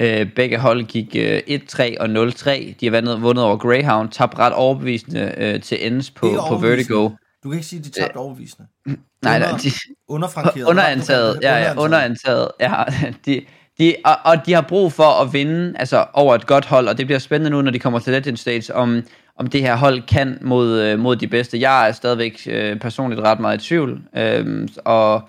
Øh, 0.00 0.26
begge 0.36 0.58
hold 0.58 0.84
gik 0.84 1.16
øh, 1.18 1.40
1-3 1.48 1.96
og 2.00 2.06
0-3. 2.06 2.74
De 2.80 2.86
har 2.86 2.90
vundet, 2.90 3.22
vundet 3.22 3.44
over 3.44 3.56
Greyhound, 3.56 4.08
tabt 4.08 4.38
ret 4.38 4.52
overbevisende 4.52 5.34
øh, 5.36 5.60
til 5.62 5.86
ends 5.86 6.10
på, 6.10 6.34
på. 6.48 6.56
Vertigo. 6.56 7.08
Du 7.42 7.48
kan 7.48 7.52
ikke 7.52 7.66
sige, 7.66 7.78
at 7.78 7.84
de 7.84 7.90
tabte 7.90 8.16
overbevisende. 8.16 8.66
Nej, 9.24 9.38
nej, 9.38 9.50
de, 9.62 9.70
Underfrankeret. 10.08 10.68
underantaget, 10.70 11.38
ja, 11.42 11.56
ja, 11.58 11.74
underantaget, 11.76 12.48
ja, 12.60 12.84
de, 13.26 13.40
de, 13.78 13.94
og, 14.04 14.16
og 14.24 14.46
de 14.46 14.52
har 14.52 14.60
brug 14.62 14.92
for 14.92 15.22
at 15.22 15.32
vinde, 15.32 15.74
altså 15.78 16.04
over 16.12 16.34
et 16.34 16.46
godt 16.46 16.66
hold, 16.66 16.88
og 16.88 16.98
det 16.98 17.06
bliver 17.06 17.18
spændende 17.18 17.50
nu, 17.50 17.62
når 17.62 17.70
de 17.70 17.78
kommer 17.78 17.98
til 17.98 18.12
Legend 18.12 18.36
Stage, 18.36 18.74
om, 18.74 19.02
om 19.42 19.48
det 19.48 19.60
her 19.60 19.76
hold 19.76 20.02
kan 20.02 20.38
mod, 20.40 20.80
øh, 20.80 20.98
mod 20.98 21.16
de 21.16 21.26
bedste. 21.26 21.60
Jeg 21.60 21.88
er 21.88 21.92
stadigvæk 21.92 22.42
øh, 22.46 22.76
personligt 22.78 23.20
ret 23.20 23.40
meget 23.40 23.64
i 23.64 23.68
tvivl, 23.68 24.00
øhm, 24.16 24.68
og 24.84 25.22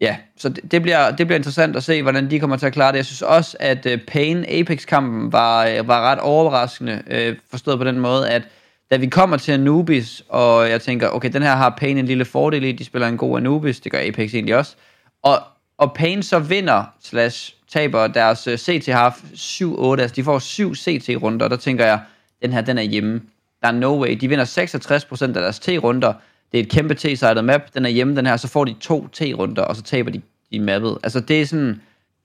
ja, 0.00 0.16
så 0.36 0.48
det, 0.48 0.72
det, 0.72 0.82
bliver, 0.82 1.10
det 1.10 1.26
bliver 1.26 1.36
interessant 1.36 1.76
at 1.76 1.84
se, 1.84 2.02
hvordan 2.02 2.30
de 2.30 2.40
kommer 2.40 2.56
til 2.56 2.66
at 2.66 2.72
klare 2.72 2.92
det. 2.92 2.96
Jeg 2.96 3.06
synes 3.06 3.22
også, 3.22 3.56
at 3.60 3.86
øh, 3.86 3.98
Pain 4.06 4.44
Apex-kampen 4.48 5.32
var, 5.32 5.66
øh, 5.66 5.88
var 5.88 6.00
ret 6.00 6.18
overraskende, 6.18 7.02
øh, 7.10 7.36
forstået 7.50 7.78
på 7.78 7.84
den 7.84 7.98
måde, 8.00 8.30
at 8.30 8.42
da 8.90 8.96
vi 8.96 9.06
kommer 9.06 9.36
til 9.36 9.52
Anubis, 9.52 10.22
og 10.28 10.70
jeg 10.70 10.80
tænker, 10.82 11.08
okay, 11.08 11.30
den 11.32 11.42
her 11.42 11.56
har 11.56 11.74
Pain 11.78 11.98
en 11.98 12.06
lille 12.06 12.24
fordel 12.24 12.64
i, 12.64 12.72
de 12.72 12.84
spiller 12.84 13.08
en 13.08 13.16
god 13.16 13.36
Anubis, 13.36 13.80
det 13.80 13.92
gør 13.92 13.98
Apex 13.98 14.34
egentlig 14.34 14.56
også, 14.56 14.76
og, 15.22 15.38
og 15.78 15.92
Pain 15.94 16.22
så 16.22 16.38
vinder, 16.38 16.84
slash 17.04 17.54
taber 17.72 18.06
deres 18.06 18.48
CT 18.56 18.86
har 18.86 19.18
7-8, 19.34 20.00
altså 20.00 20.16
de 20.16 20.24
får 20.24 20.38
7 20.38 20.74
CT-runder, 20.74 21.44
og 21.44 21.50
der 21.50 21.56
tænker 21.56 21.86
jeg, 21.86 22.00
den 22.42 22.52
her, 22.52 22.60
den 22.60 22.78
er 22.78 22.82
hjemme. 22.82 23.20
Der 23.62 23.68
er 23.68 23.72
no 23.72 24.00
way. 24.02 24.16
De 24.20 24.28
vinder 24.28 24.44
66% 24.44 25.22
af 25.22 25.32
deres 25.34 25.58
T-runder. 25.58 26.12
Det 26.52 26.58
er 26.60 26.62
et 26.62 26.68
kæmpe 26.70 26.94
T-sided 26.94 27.42
map. 27.42 27.60
Den 27.74 27.84
er 27.84 27.88
hjemme, 27.90 28.16
den 28.16 28.26
her. 28.26 28.36
Så 28.36 28.48
får 28.48 28.64
de 28.64 28.74
to 28.80 29.08
T-runder, 29.12 29.62
og 29.62 29.76
så 29.76 29.82
taber 29.82 30.10
de, 30.10 30.20
de 30.52 30.60
mappet. 30.60 30.98
Altså, 31.02 31.20
det 31.20 31.40
er 31.42 31.46
sådan... 31.46 31.80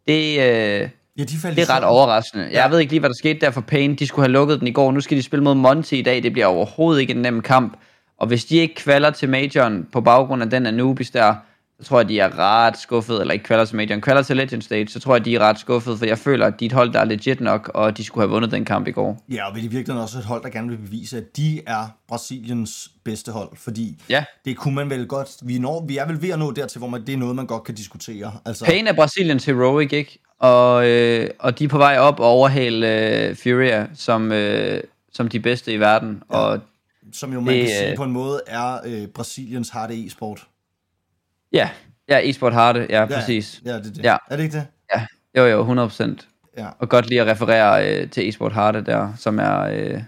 Det, 0.07 0.39
øh, 0.39 0.89
Ja, 1.18 1.24
de 1.24 1.38
faldt 1.41 1.57
det 1.57 1.69
er 1.69 1.75
ret 1.75 1.83
overraskende. 1.83 2.44
Jeg 2.44 2.51
Ja. 2.53 2.68
ved 2.69 2.80
ikke 2.80 2.91
lige, 2.91 3.00
hvad 3.00 3.09
der 3.09 3.15
skete 3.15 3.39
der 3.39 3.51
for 3.51 3.62
Pain. 3.62 3.95
De 3.95 4.07
skulle 4.07 4.24
have 4.25 4.31
lukket 4.31 4.59
den 4.59 4.68
i 4.68 4.71
går. 4.71 4.91
Nu 4.91 5.01
skal 5.01 5.18
de 5.18 5.24
spille 5.24 5.44
mod 5.44 5.56
Monty 5.56 5.94
i 5.94 6.01
dag. 6.01 6.24
Det 6.24 6.33
bliver 6.33 6.45
overhovedet 6.45 7.01
ikke 7.01 7.13
en 7.13 7.21
nem 7.21 7.41
kamp. 7.41 7.77
Og 8.18 8.27
hvis 8.27 8.45
de 8.45 8.57
ikke 8.57 8.75
kvalder 8.75 9.09
til 9.09 9.30
Majoren 9.30 9.88
på 9.91 10.01
baggrund 10.01 10.44
af 10.44 10.50
den 10.50 10.65
Anubis 10.65 11.12
der, 11.12 11.35
tror 11.83 12.00
jeg, 12.00 12.09
de 12.09 12.19
er 12.19 12.39
ret 12.39 12.77
skuffet. 12.77 13.21
Eller 13.21 13.33
ikke 13.33 13.45
kvalder 13.45 13.65
til 13.65 13.75
Majoren, 13.75 14.01
kvalder 14.01 14.21
til 14.21 14.38
Legend 14.38 14.62
Stage, 14.62 14.88
så 14.88 15.00
tror 15.00 15.15
jeg, 15.15 15.25
de 15.25 15.35
er 15.35 15.39
ret 15.39 15.59
skuffet. 15.59 15.97
For 16.00 16.06
jeg 16.06 16.18
føler, 16.18 16.45
at 16.45 16.59
de 16.59 16.65
er 16.65 16.69
et 16.69 16.74
hold, 16.74 16.94
der 16.94 17.00
er 17.00 17.06
legit 17.06 17.41
nok, 17.41 17.71
og 17.74 17.97
de 17.97 18.03
skulle 18.03 18.24
have 18.24 18.31
vundet 18.31 18.51
den 18.51 18.65
kamp 18.65 18.88
i 18.88 18.91
går. 18.91 19.24
Ja, 19.31 19.50
og 19.50 19.56
vil 19.56 19.63
de 19.63 19.71
virkelig 19.71 20.01
også 20.01 20.18
et 20.18 20.25
hold, 20.25 20.44
der 20.44 20.50
gerne 20.50 20.69
vil 20.69 20.77
bevise, 20.77 21.18
at 21.18 21.38
de 21.38 21.62
er 21.68 21.85
Brasiliens 22.07 22.91
bedste 23.03 23.31
hold, 23.31 23.50
fordi 23.57 24.01
Ja. 24.09 24.25
det 24.45 24.57
kunne 24.57 24.75
man 24.75 24.89
vel 24.89 25.07
godt, 25.07 25.30
vi, 25.44 25.59
når, 25.59 25.85
vi 25.88 25.97
er 25.97 26.06
vel 26.07 26.21
ved 26.21 26.30
at 26.30 26.39
nå 26.39 26.51
dertil, 26.51 26.80
hvor 26.80 26.88
man, 26.88 27.06
det 27.06 27.13
er 27.13 27.18
noget, 27.18 27.35
man 27.35 27.45
godt 27.45 27.63
kan 27.63 27.75
diskutere. 27.75 28.31
Altså, 28.45 28.65
Pain 28.65 28.88
er 28.88 28.94
Brasiliens 28.94 29.45
heroic, 29.45 29.94
ikke? 29.94 30.19
Og, 30.39 30.89
øh, 30.89 31.30
og 31.39 31.59
de 31.59 31.63
er 31.63 31.68
på 31.68 31.77
vej 31.77 31.97
op 31.97 32.19
og 32.19 32.25
overhale 32.25 32.87
øh, 33.30 33.35
Furia 33.35 33.87
som, 33.95 34.31
øh, 34.31 34.81
som 35.13 35.28
de 35.28 35.40
bedste 35.40 35.73
i 35.73 35.80
verden. 35.80 36.23
Ja. 36.31 36.37
Og 36.37 36.59
som 37.13 37.33
jo 37.33 37.40
man 37.40 37.54
det, 37.54 37.61
kan 37.61 37.69
sige 37.69 37.92
øh, 37.92 37.97
på 37.97 38.04
en 38.04 38.11
måde 38.11 38.42
er 38.47 38.78
øh, 38.85 39.07
Brasiliens 39.07 39.69
harde 39.69 39.94
e-sport. 40.06 40.47
Ja, 41.54 41.69
ja 42.10 42.30
e-sport 42.30 42.54
har 42.54 42.74
det. 42.74 42.88
Ja, 42.90 43.00
ja, 43.00 43.06
præcis. 43.06 43.62
Ja, 43.66 43.78
det 43.78 43.88
er 43.88 43.92
det. 43.92 44.04
Ja. 44.04 44.18
Er 44.30 44.36
det 44.36 44.44
ikke 44.44 44.57
det? 44.57 44.68
Ja, 44.95 45.06
jo 45.38 45.45
jo, 45.45 45.60
100 45.60 45.88
procent. 45.88 46.28
Ja. 46.57 46.68
Og 46.80 46.90
godt 46.90 47.10
lige 47.10 47.22
at 47.22 47.28
referere 47.28 47.90
øh, 47.90 48.10
til 48.10 48.30
eSport 48.30 48.54
Harde 48.54 48.86
der, 48.86 49.14
som 49.18 49.40
er, 49.40 49.60
øh, 49.60 50.02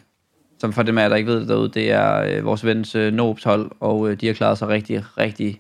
som 0.60 0.74
for 0.74 0.84
dem 0.84 0.98
af 0.98 1.02
jer, 1.02 1.10
der 1.10 1.16
ikke 1.16 1.32
ved 1.32 1.40
det 1.40 1.48
derude, 1.48 1.70
det 1.70 1.92
er 1.92 2.16
øh, 2.16 2.46
vores 2.46 2.66
vens 2.66 2.96
øh, 2.96 3.14
Nobs 3.14 3.44
hold, 3.44 3.72
og 3.80 4.10
øh, 4.10 4.22
de 4.22 4.28
har 4.28 4.34
klaret 4.34 4.58
sig 4.58 4.68
rigtig, 4.68 5.04
rigtig, 5.18 5.60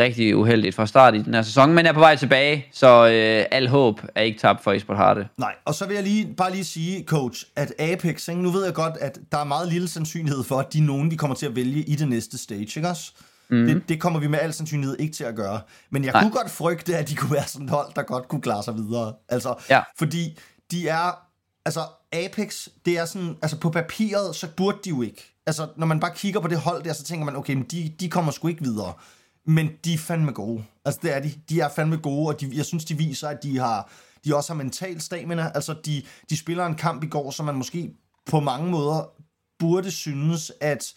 rigtig 0.00 0.36
uheldigt 0.36 0.74
fra 0.74 0.86
start 0.86 1.14
i 1.14 1.22
den 1.22 1.34
her 1.34 1.42
sæson, 1.42 1.72
men 1.74 1.86
er 1.86 1.92
på 1.92 2.00
vej 2.00 2.16
tilbage, 2.16 2.66
så 2.72 3.06
øh, 3.06 3.44
al 3.50 3.68
håb 3.68 4.00
er 4.14 4.22
ikke 4.22 4.38
tabt 4.38 4.62
for 4.62 4.72
eSport 4.72 4.96
Harde. 4.96 5.28
Nej, 5.38 5.54
og 5.64 5.74
så 5.74 5.86
vil 5.86 5.94
jeg 5.94 6.04
lige, 6.04 6.34
bare 6.36 6.52
lige 6.52 6.64
sige, 6.64 7.04
coach, 7.04 7.44
at 7.56 7.72
Apex, 7.78 8.28
ikke? 8.28 8.42
nu 8.42 8.50
ved 8.50 8.64
jeg 8.64 8.74
godt, 8.74 8.94
at 9.00 9.18
der 9.32 9.38
er 9.38 9.44
meget 9.44 9.72
lille 9.72 9.88
sandsynlighed 9.88 10.44
for, 10.44 10.58
at 10.58 10.72
de 10.72 10.78
er 10.78 10.82
nogen, 10.82 11.10
vi 11.10 11.16
kommer 11.16 11.34
til 11.34 11.46
at 11.46 11.56
vælge 11.56 11.82
i 11.82 11.94
det 11.94 12.08
næste 12.08 12.38
stage, 12.38 12.60
ikke 12.76 12.88
også? 12.88 13.12
Mm. 13.50 13.66
Det, 13.66 13.88
det 13.88 14.00
kommer 14.00 14.20
vi 14.20 14.26
med 14.26 14.38
al 14.38 14.52
sandsynlighed 14.52 14.96
ikke 14.98 15.14
til 15.14 15.24
at 15.24 15.36
gøre. 15.36 15.60
Men 15.90 16.04
jeg 16.04 16.12
Nej. 16.12 16.22
Kunne 16.22 16.32
godt 16.32 16.50
frygte, 16.50 16.96
at 16.96 17.08
de 17.08 17.14
kunne 17.16 17.32
være 17.32 17.46
sådan 17.46 17.64
et 17.64 17.70
hold, 17.70 17.94
der 17.96 18.02
godt 18.02 18.28
kunne 18.28 18.40
klare 18.40 18.62
sig 18.62 18.74
videre. 18.74 19.14
Altså, 19.28 19.54
Ja. 19.70 19.82
fordi 19.98 20.38
de 20.70 20.88
er, 20.88 21.10
altså 21.64 21.80
Apex, 22.12 22.68
det 22.84 22.98
er 22.98 23.04
sådan, 23.04 23.36
altså 23.42 23.58
på 23.58 23.70
papiret, 23.70 24.36
så 24.36 24.48
burde 24.56 24.78
de 24.84 24.88
jo 24.88 25.02
ikke. 25.02 25.32
Altså, 25.46 25.68
når 25.76 25.86
man 25.86 26.00
bare 26.00 26.12
kigger 26.14 26.40
på 26.40 26.48
det 26.48 26.58
hold 26.58 26.82
der, 26.84 26.92
så 26.92 27.04
tænker 27.04 27.24
man, 27.24 27.36
okay, 27.36 27.54
men 27.54 27.64
de, 27.64 27.92
de 28.00 28.10
kommer 28.10 28.32
sgu 28.32 28.48
ikke 28.48 28.62
videre. 28.64 28.92
Men 29.46 29.70
de 29.84 29.94
er 29.94 29.98
fandme 29.98 30.32
gode. 30.32 30.64
Altså, 30.84 31.00
det 31.02 31.16
er 31.16 31.20
de. 31.20 31.32
De 31.48 31.60
er 31.60 31.68
fandme 31.68 31.96
gode, 31.96 32.28
og 32.28 32.40
de, 32.40 32.50
jeg 32.54 32.64
synes, 32.64 32.84
de 32.84 32.96
viser, 32.96 33.28
at 33.28 33.42
de 33.42 33.58
har, 33.58 33.90
de 34.24 34.36
også 34.36 34.52
har 34.52 34.56
mental 34.62 35.00
stamina. 35.00 35.50
Altså, 35.54 35.74
de, 35.86 36.02
de 36.30 36.36
spiller 36.36 36.66
en 36.66 36.74
kamp 36.74 37.04
i 37.04 37.06
går, 37.06 37.30
som 37.30 37.46
man 37.46 37.54
måske 37.54 37.90
på 38.30 38.40
mange 38.40 38.70
måder 38.70 39.10
burde 39.58 39.90
synes, 39.90 40.52
at 40.60 40.94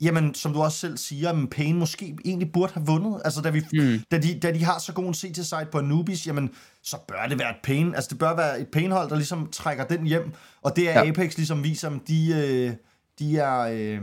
jamen, 0.00 0.34
som 0.34 0.52
du 0.52 0.62
også 0.62 0.78
selv 0.78 0.96
siger, 0.96 1.32
men 1.32 1.48
Payne 1.48 1.78
måske 1.78 2.16
egentlig 2.24 2.52
burde 2.52 2.72
have 2.72 2.86
vundet. 2.86 3.22
Altså, 3.24 3.40
da, 3.40 3.50
vi, 3.50 3.62
mm. 3.72 4.00
da, 4.10 4.18
de, 4.18 4.40
da 4.40 4.52
de 4.52 4.64
har 4.64 4.78
så 4.78 4.92
god 4.92 5.04
en 5.04 5.14
CT-site 5.14 5.68
på 5.72 5.78
Anubis, 5.78 6.26
jamen, 6.26 6.50
så 6.82 6.96
bør 7.08 7.26
det 7.28 7.38
være 7.38 7.50
et 7.50 7.56
Payne. 7.62 7.94
Altså, 7.96 8.08
det 8.10 8.18
bør 8.18 8.36
være 8.36 8.60
et 8.60 8.68
Payne-hold, 8.68 9.10
der 9.10 9.16
ligesom 9.16 9.48
trækker 9.52 9.84
den 9.84 10.06
hjem. 10.06 10.32
Og 10.62 10.76
det 10.76 10.90
er 10.90 10.92
Ja. 11.02 11.08
Apex 11.08 11.36
ligesom 11.36 11.64
viser, 11.64 11.90
at 11.90 12.00
de, 12.08 12.32
øh, 12.32 12.74
de 13.18 13.38
er, 13.38 13.58
øh, 13.58 14.00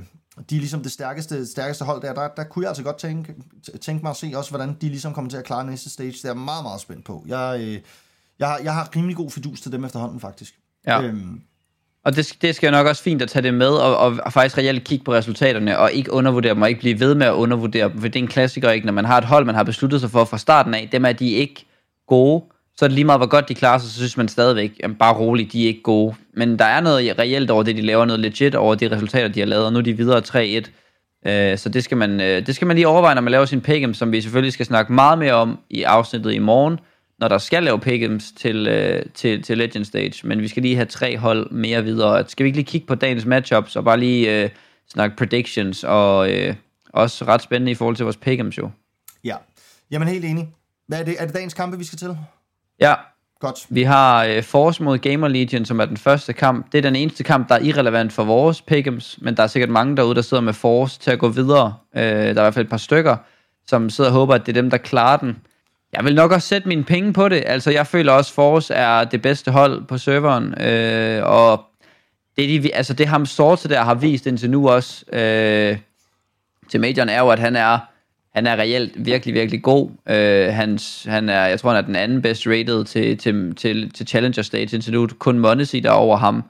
de 0.50 0.56
er 0.56 0.60
ligesom 0.60 0.84
det 0.84 0.92
stærkeste, 0.92 1.48
stærkeste 1.48 1.86
hold 1.86 2.02
der. 2.02 2.14
der. 2.14 2.28
Der 2.38 2.44
kunne 2.44 2.64
jeg 2.64 2.70
altså 2.70 2.84
godt 2.84 2.98
tænke, 2.98 3.36
tænke 3.82 4.04
mig 4.04 4.10
at 4.10 4.18
se 4.18 4.32
også, 4.36 4.52
hvordan 4.52 4.78
de 4.82 4.90
ligesom 4.90 5.14
kommer 5.14 5.30
til 5.30 5.38
at 5.38 5.44
klare 5.46 5.66
næste 5.66 5.90
stage. 5.90 6.12
Det 6.12 6.26
er 6.26 6.30
jeg 6.30 6.38
meget, 6.38 6.64
meget 6.64 6.82
spændt 6.82 7.06
på. 7.06 7.26
Jeg, 7.28 7.60
øh, 7.62 7.80
jeg, 8.40 8.48
har, 8.48 8.60
jeg 8.64 8.74
har 8.74 8.90
rimelig 8.96 9.16
god 9.16 9.32
fidus 9.32 9.62
til 9.62 9.72
dem 9.72 9.86
efterhånden, 9.86 10.20
faktisk. 10.20 10.60
Ja. 10.88 11.02
Øhm, 11.02 11.42
og 12.06 12.16
det, 12.16 12.38
det 12.42 12.56
skal 12.56 12.68
jo 12.68 12.72
nok 12.72 12.88
også 12.88 13.04
fint 13.04 13.22
at 13.22 13.30
tage 13.30 13.44
det 13.44 13.54
med, 13.54 13.68
og, 13.68 13.98
og, 13.98 14.18
og 14.26 14.34
faktisk 14.34 14.58
reelt 14.58 14.84
kigge 14.84 15.06
på 15.06 15.14
resultaterne, 15.14 15.78
og 15.78 15.92
ikke 15.92 16.14
undervurdere 16.14 16.54
dem, 16.54 16.62
og 16.62 16.70
ikke 16.70 16.80
blive 16.82 17.00
ved 17.00 17.16
med 17.16 17.28
at 17.28 17.34
undervurdere 17.34 17.90
dem, 17.90 18.02
for 18.02 18.08
det 18.08 18.20
er 18.20 18.24
en 18.24 18.28
klassiker, 18.28 18.70
ikke? 18.72 18.86
Når 18.86 18.94
man 18.94 19.06
har 19.06 19.18
et 19.18 19.26
hold, 19.26 19.46
man 19.46 19.56
har 19.56 19.64
besluttet 19.64 20.02
sig 20.02 20.10
for 20.10 20.26
fra 20.26 20.38
starten 20.38 20.74
af, 20.74 20.90
dem 20.92 21.06
er 21.06 21.12
de 21.12 21.30
ikke 21.30 21.66
gode, 22.08 22.44
så 22.78 22.86
er 22.86 22.88
det 22.88 22.96
lige 22.96 23.06
meget, 23.06 23.20
hvor 23.20 23.28
godt 23.28 23.50
de 23.50 23.56
klarer 23.56 23.80
sig, 23.80 23.90
så 23.90 23.96
synes 23.96 24.18
man 24.18 24.28
stadigvæk, 24.28 24.72
jamen 24.84 24.98
bare 24.98 25.14
roligt, 25.14 25.54
de 25.54 25.64
er 25.64 25.68
ikke 25.68 25.84
gode. 25.84 26.16
Men 26.34 26.60
der 26.60 26.66
er 26.66 26.82
noget 26.82 27.20
reelt 27.20 27.52
over 27.52 27.64
det, 27.64 27.76
de 27.76 27.82
laver, 27.82 28.06
noget 28.06 28.20
legit 28.20 28.56
over 28.56 28.76
de 28.76 28.96
resultater, 28.96 29.28
de 29.28 29.40
har 29.40 29.48
lavet, 29.48 29.66
og 29.66 29.74
nu 29.74 29.80
er 29.80 29.84
de 29.84 29.98
videre 29.98 30.22
3-1. 30.28 31.30
Øh, 31.30 31.58
så 31.58 31.70
det 31.70 31.84
skal, 31.84 31.98
man, 31.98 32.22
øh, 32.22 32.46
det 32.46 32.56
skal 32.56 32.68
man 32.68 32.76
lige 32.76 32.88
overveje, 32.88 33.16
når 33.16 33.22
man 33.22 33.32
laver 33.32 33.46
sin 33.46 33.64
pick'em, 33.68 33.94
som 33.94 34.12
vi 34.12 34.22
selvfølgelig 34.22 34.54
skal 34.54 34.66
snakke 34.66 34.94
meget 34.94 35.20
mere 35.20 35.34
om 35.34 35.60
i 35.70 35.84
afsnittet 35.84 36.34
i 36.34 36.40
morgen, 36.40 36.80
når 37.22 37.28
der 37.28 37.38
skal 37.38 37.64
lave 37.64 37.80
pick'ems 37.86 38.34
til, 38.38 38.68
øh, 38.68 39.06
til, 39.14 39.44
til 39.44 39.58
Legend 39.58 39.86
Stage. 39.86 40.28
Men 40.28 40.42
vi 40.42 40.48
skal 40.48 40.64
lige 40.64 40.76
have 40.76 40.86
tre 40.86 41.18
hold 41.18 41.52
mere 41.52 41.84
videre. 41.84 42.30
Skal 42.30 42.44
vi 42.44 42.48
ikke 42.48 42.58
lige 42.58 42.66
kigge 42.66 42.88
på 42.88 42.96
dagens 42.96 43.26
matchups, 43.26 43.76
og 43.76 43.84
bare 43.84 44.00
lige 44.00 44.44
øh, 44.44 44.50
snakke 44.92 45.16
predictions, 45.16 45.84
og 45.84 46.32
øh, 46.32 46.56
også 46.90 47.26
ret 47.26 47.42
spændende 47.42 47.72
i 47.72 47.76
forhold 47.76 47.96
til 47.96 48.04
vores 48.04 48.20
pick'ems 48.28 48.58
jo. 48.58 48.70
ja. 49.24 49.36
Jamen, 49.92 50.08
helt 50.08 50.26
enig. 50.26 50.50
Hvad 50.88 51.00
er 51.00 51.04
det? 51.04 51.16
Er 51.20 51.26
det 51.26 51.36
dagens 51.36 51.54
kampe, 51.54 51.78
vi 51.78 51.84
skal 51.84 52.00
til? 52.00 52.18
Ja, 52.80 52.94
Godt. 53.40 53.66
Vi 53.70 53.84
har 53.84 54.26
øh, 54.26 54.44
Force 54.44 54.84
mod 54.84 54.98
Gamer 54.98 55.28
Legion, 55.28 55.66
som 55.66 55.80
er 55.80 55.86
den 55.86 55.98
første 55.98 56.34
kamp. 56.34 56.72
Det 56.72 56.78
er 56.78 56.82
den 56.82 56.96
eneste 56.96 57.24
kamp, 57.24 57.50
der 57.50 57.56
er 57.56 57.60
irrelevant 57.60 58.14
for 58.14 58.24
vores 58.24 58.64
pick'ems, 58.72 59.18
men 59.22 59.38
der 59.38 59.44
er 59.44 59.48
sikkert 59.48 59.70
mange 59.70 59.98
derude, 59.98 60.16
der 60.16 60.22
sidder 60.22 60.44
med 60.44 60.54
Force 60.54 61.00
til 61.00 61.12
at 61.12 61.20
gå 61.20 61.30
videre. 61.30 61.74
Øh, 61.96 62.02
der 62.04 62.26
er 62.26 62.30
i 62.30 62.34
hvert 62.34 62.54
fald 62.54 62.66
et 62.66 62.70
par 62.70 62.78
stykker, 62.78 63.18
som 63.68 63.90
sidder 63.90 64.10
og 64.10 64.14
håber, 64.14 64.36
at 64.36 64.46
det 64.46 64.58
er 64.58 64.62
dem, 64.62 64.70
der 64.70 64.78
klarer 64.78 65.18
den. 65.18 65.38
Jeg 65.94 66.06
vil 66.06 66.16
nok 66.16 66.32
også 66.32 66.48
sætte 66.48 66.68
mine 66.68 66.84
penge 66.84 67.14
på 67.14 67.30
det. 67.30 67.44
Altså, 67.46 67.72
jeg 67.72 67.88
føler 67.88 68.12
også, 68.12 68.32
at 68.32 68.36
Force 68.36 68.74
er 68.74 69.04
det 69.04 69.22
bedste 69.22 69.52
hold 69.52 69.86
på 69.86 69.98
serveren, 69.98 70.62
øh, 70.62 71.24
og 71.24 71.66
det, 72.38 72.64
de, 72.64 72.76
altså, 72.76 72.94
det 72.94 73.08
ham 73.08 73.26
Sorte 73.26 73.70
der 73.70 73.82
har 73.82 73.94
vist 73.94 74.28
indtil 74.28 74.50
nu 74.50 74.70
også 74.70 75.06
øh, 75.14 75.78
til 76.70 76.80
majoren, 76.80 77.10
er 77.10 77.20
jo, 77.20 77.30
at 77.30 77.40
han 77.40 77.56
er 77.56 77.80
han 78.34 78.48
er 78.48 78.56
reelt 78.56 79.06
virkelig, 79.06 79.34
virkelig 79.34 79.62
god. 79.62 79.90
Øh, 80.10 80.54
hans, 80.54 81.04
han 81.10 81.30
er, 81.30 81.46
jeg 81.46 81.60
tror, 81.60 81.70
han 81.70 81.78
er 81.78 81.86
den 81.86 81.96
anden 81.96 82.22
best 82.22 82.48
rated 82.48 82.86
til, 82.86 83.18
til, 83.18 83.56
til, 83.56 83.92
til 83.92 84.08
Challenger 84.08 84.42
Stage 84.42 84.76
indtil 84.76 84.94
nu. 84.94 85.08
Kun 85.20 85.40
Monesi 85.40 85.80
der 85.80 85.90
er 85.90 85.94
over 85.94 86.18
ham. 86.18 86.44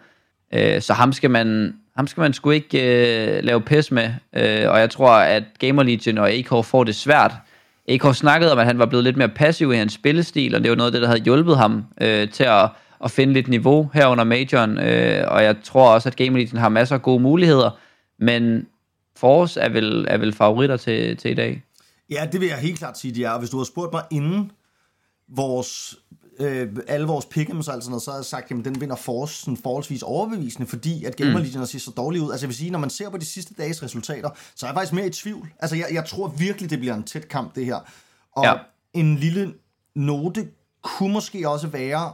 Øh, 0.53 0.81
så 0.81 0.93
ham 0.93 1.13
skal 1.13 1.31
man, 1.31 1.75
ham 1.95 2.07
skal 2.07 2.21
man 2.21 2.33
sgu 2.33 2.49
ikke 2.49 3.37
øh, 3.37 3.43
lave 3.43 3.61
pis 3.61 3.91
med. 3.91 4.09
Øh, 4.33 4.69
og 4.69 4.79
jeg 4.79 4.89
tror, 4.89 5.11
at 5.11 5.43
Gamer 5.59 5.83
Legion 5.83 6.17
og 6.17 6.31
AK 6.31 6.65
får 6.65 6.83
det 6.83 6.95
svært. 6.95 7.31
AK 7.93 8.15
snakkede 8.15 8.51
om, 8.51 8.59
at 8.59 8.65
han 8.65 8.79
var 8.79 8.85
blevet 8.85 9.03
lidt 9.03 9.17
mere 9.17 9.29
passiv 9.29 9.73
i 9.73 9.75
hans 9.75 9.93
spillestil, 9.93 10.55
og 10.55 10.61
det 10.61 10.69
var 10.69 10.75
noget 10.75 10.87
af 10.87 10.91
det, 10.91 11.01
der 11.01 11.07
havde 11.07 11.23
hjulpet 11.23 11.57
ham 11.57 11.85
øh, 12.01 12.29
til 12.29 12.43
at, 12.43 12.69
at 13.03 13.11
finde 13.11 13.33
lidt 13.33 13.47
niveau 13.47 13.89
her 13.93 14.07
under 14.07 14.23
majoren. 14.23 14.77
Øh, 14.79 15.23
og 15.27 15.43
jeg 15.43 15.55
tror 15.63 15.93
også, 15.93 16.09
at 16.09 16.15
Game 16.15 16.39
Legion 16.39 16.59
har 16.59 16.69
masser 16.69 16.95
af 16.95 17.01
gode 17.01 17.19
muligheder, 17.19 17.79
men 18.19 18.67
Force 19.17 19.59
er 19.59 19.69
vel, 19.69 20.05
er 20.09 20.17
vel 20.17 20.33
favoritter 20.33 20.77
til, 20.77 21.17
til 21.17 21.31
i 21.31 21.33
dag. 21.33 21.63
Ja, 22.09 22.27
det 22.31 22.41
vil 22.41 22.47
jeg 22.47 22.57
helt 22.57 22.77
klart 22.77 22.97
sige, 22.97 23.15
de 23.15 23.23
er. 23.23 23.39
Hvis 23.39 23.49
du 23.49 23.57
har 23.57 23.63
spurgt 23.63 23.93
mig 23.93 24.03
inden 24.11 24.51
vores, 25.27 25.95
øh, 26.39 26.77
alle 26.87 27.07
vores 27.07 27.25
pick'ems 27.25 27.67
og 27.67 27.73
alt 27.73 27.83
sådan 27.83 27.89
noget, 27.89 28.03
så 28.03 28.11
havde 28.11 28.19
jeg 28.19 28.25
sagt, 28.25 28.51
at 28.51 28.65
den 28.65 28.81
vinder 28.81 28.95
Force 28.95 29.35
sådan 29.35 29.57
forholdsvis 29.57 30.03
overbevisende, 30.03 30.67
fordi 30.67 31.05
at 31.05 31.15
Gamer 31.15 31.39
Legion 31.39 31.67
ser 31.67 31.79
så 31.79 31.91
dårligt 31.91 32.23
ud. 32.23 32.31
Altså 32.31 32.45
jeg 32.45 32.49
vil 32.49 32.57
sige, 32.57 32.71
når 32.71 32.79
man 32.79 32.89
ser 32.89 33.09
på 33.09 33.17
de 33.17 33.25
sidste 33.25 33.53
dages 33.53 33.83
resultater, 33.83 34.29
så 34.55 34.65
er 34.65 34.69
jeg 34.69 34.75
faktisk 34.75 34.93
mere 34.93 35.07
i 35.07 35.09
tvivl. 35.09 35.53
Altså 35.59 35.75
jeg, 35.75 35.87
jeg 35.91 36.05
tror 36.05 36.27
virkelig, 36.27 36.69
det 36.69 36.79
bliver 36.79 36.95
en 36.95 37.03
tæt 37.03 37.27
kamp, 37.27 37.55
det 37.55 37.65
her. 37.65 37.79
Og 38.31 38.43
ja. 38.43 38.53
en 38.93 39.17
lille 39.17 39.53
note 39.95 40.49
kunne 40.83 41.13
måske 41.13 41.49
også 41.49 41.67
være, 41.67 42.13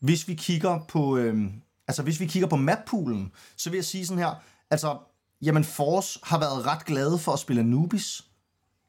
hvis 0.00 0.28
vi 0.28 0.34
kigger 0.34 0.78
på, 0.88 1.16
øh, 1.16 1.44
altså 1.88 2.02
hvis 2.02 2.20
vi 2.20 2.26
kigger 2.26 2.48
på 2.48 2.56
mappoolen, 2.56 3.32
så 3.56 3.70
vil 3.70 3.76
jeg 3.76 3.84
sige 3.84 4.06
sådan 4.06 4.22
her, 4.22 4.42
altså, 4.70 4.98
jamen 5.42 5.64
Force 5.64 6.18
har 6.22 6.38
været 6.38 6.66
ret 6.66 6.84
glade 6.84 7.18
for 7.18 7.32
at 7.32 7.38
spille 7.38 7.60
Anubis. 7.60 8.24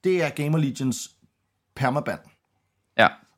Det 0.03 0.23
er 0.23 0.29
Gamer 0.29 0.57
Legions 0.57 1.11
permaban. 1.75 2.17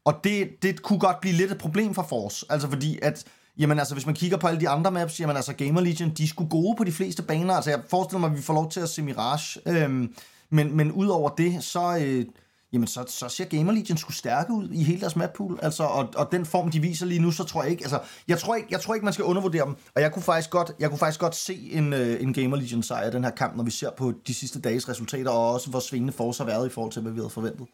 Og 0.05 0.19
det, 0.23 0.49
det 0.61 0.81
kunne 0.81 0.99
godt 0.99 1.21
blive 1.21 1.35
lidt 1.35 1.51
et 1.51 1.57
problem 1.57 1.93
for 1.93 2.05
Force. 2.09 2.45
Altså 2.49 2.69
fordi 2.69 2.99
at, 3.01 3.23
jamen 3.57 3.79
altså, 3.79 3.93
hvis 3.93 4.05
man 4.05 4.15
kigger 4.15 4.37
på 4.37 4.47
alle 4.47 4.59
de 4.59 4.69
andre 4.69 4.91
maps, 4.91 5.19
jamen 5.19 5.35
altså 5.35 5.53
Gamer 5.53 5.81
Legion, 5.81 6.09
de 6.09 6.27
skulle 6.27 6.49
gode 6.49 6.75
på 6.77 6.83
de 6.83 6.91
fleste 6.91 7.23
baner. 7.23 7.53
Altså 7.53 7.69
jeg 7.69 7.81
forestiller 7.89 8.19
mig, 8.19 8.29
at 8.29 8.37
vi 8.37 8.41
får 8.41 8.53
lov 8.53 8.71
til 8.71 8.79
at 8.79 8.89
se 8.89 9.01
Mirage. 9.01 9.59
Øhm, 9.65 10.15
men, 10.49 10.77
men 10.77 10.91
udover 10.91 11.29
det, 11.29 11.63
så, 11.63 11.97
øh, 12.01 12.25
jamen 12.73 12.87
så, 12.87 13.05
så 13.07 13.29
ser 13.29 13.45
Gamer 13.45 13.71
Legion 13.71 13.97
sgu 13.97 14.11
stærke 14.11 14.53
ud 14.53 14.69
i 14.69 14.83
hele 14.83 15.01
deres 15.01 15.15
map 15.15 15.33
pool. 15.33 15.59
Altså, 15.61 15.83
og, 15.83 16.09
og 16.15 16.31
den 16.31 16.45
form, 16.45 16.71
de 16.71 16.79
viser 16.79 17.05
lige 17.05 17.19
nu, 17.19 17.31
så 17.31 17.43
tror 17.43 17.63
jeg 17.63 17.71
ikke, 17.71 17.83
altså, 17.83 17.99
jeg 18.27 18.39
tror 18.39 18.55
ikke, 18.55 18.67
jeg 18.71 18.81
tror 18.81 18.93
ikke 18.93 19.05
man 19.05 19.13
skal 19.13 19.25
undervurdere 19.25 19.65
dem. 19.65 19.75
Og 19.95 20.01
jeg 20.01 20.11
kunne 20.13 20.23
faktisk 20.23 20.49
godt, 20.49 20.71
jeg 20.79 20.89
kunne 20.89 20.99
faktisk 20.99 21.19
godt 21.19 21.35
se 21.35 21.69
en, 21.71 21.93
øh, 21.93 22.21
en 22.21 22.33
Gamer 22.33 22.57
Legion 22.57 22.83
sejr 22.83 23.07
i 23.07 23.11
den 23.11 23.23
her 23.23 23.31
kamp, 23.31 23.55
når 23.55 23.63
vi 23.63 23.71
ser 23.71 23.89
på 23.97 24.13
de 24.27 24.33
sidste 24.33 24.61
dages 24.61 24.89
resultater, 24.89 25.31
og 25.31 25.53
også 25.53 25.69
hvor 25.69 25.79
svingende 25.79 26.13
Force 26.13 26.43
har 26.43 26.49
været 26.51 26.67
i 26.67 26.69
forhold 26.69 26.91
til, 26.91 27.01
hvad 27.01 27.11
vi 27.11 27.19
havde 27.19 27.29
forventet. 27.29 27.67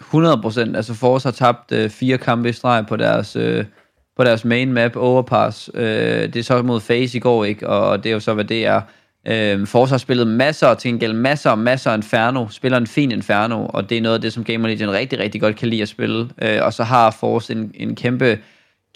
100 0.00 0.38
procent. 0.42 0.76
Altså 0.76 0.94
Force 0.94 1.26
har 1.26 1.32
tabt 1.32 1.72
øh, 1.72 1.90
fire 1.90 2.18
kampe 2.18 2.48
i 2.48 2.52
streg 2.52 2.86
på 2.86 2.96
deres, 2.96 3.36
øh, 3.36 3.64
på 4.16 4.24
deres 4.24 4.44
main 4.44 4.72
map, 4.72 4.96
Overpass. 4.96 5.70
Øh, 5.74 5.82
det 6.22 6.36
er 6.36 6.42
så 6.42 6.62
mod 6.62 6.80
Face 6.80 7.16
i 7.16 7.20
går, 7.20 7.44
ikke? 7.44 7.68
Og 7.68 8.04
det 8.04 8.10
er 8.10 8.14
jo 8.14 8.20
så, 8.20 8.34
hvad 8.34 8.44
det 8.44 8.66
er. 8.66 8.80
Øh, 9.28 9.66
Force 9.66 9.92
har 9.92 9.98
spillet 9.98 10.26
masser, 10.26 10.74
til 10.74 10.90
gengæld 10.90 11.12
masser 11.12 11.50
og 11.50 11.58
masser 11.58 11.90
af 11.90 11.96
Inferno. 11.96 12.48
Spiller 12.50 12.78
en 12.78 12.86
fin 12.86 13.12
Inferno, 13.12 13.66
og 13.66 13.90
det 13.90 13.98
er 13.98 14.02
noget 14.02 14.14
af 14.14 14.20
det, 14.20 14.32
som 14.32 14.44
Gamer 14.44 14.68
Legion 14.68 14.90
rigtig, 14.90 15.18
rigtig 15.18 15.40
godt 15.40 15.56
kan 15.56 15.68
lide 15.68 15.82
at 15.82 15.88
spille. 15.88 16.28
Øh, 16.42 16.58
og 16.62 16.72
så 16.72 16.84
har 16.84 17.10
Force 17.10 17.52
en, 17.52 17.70
en 17.74 17.96
kæmpe, 17.96 18.38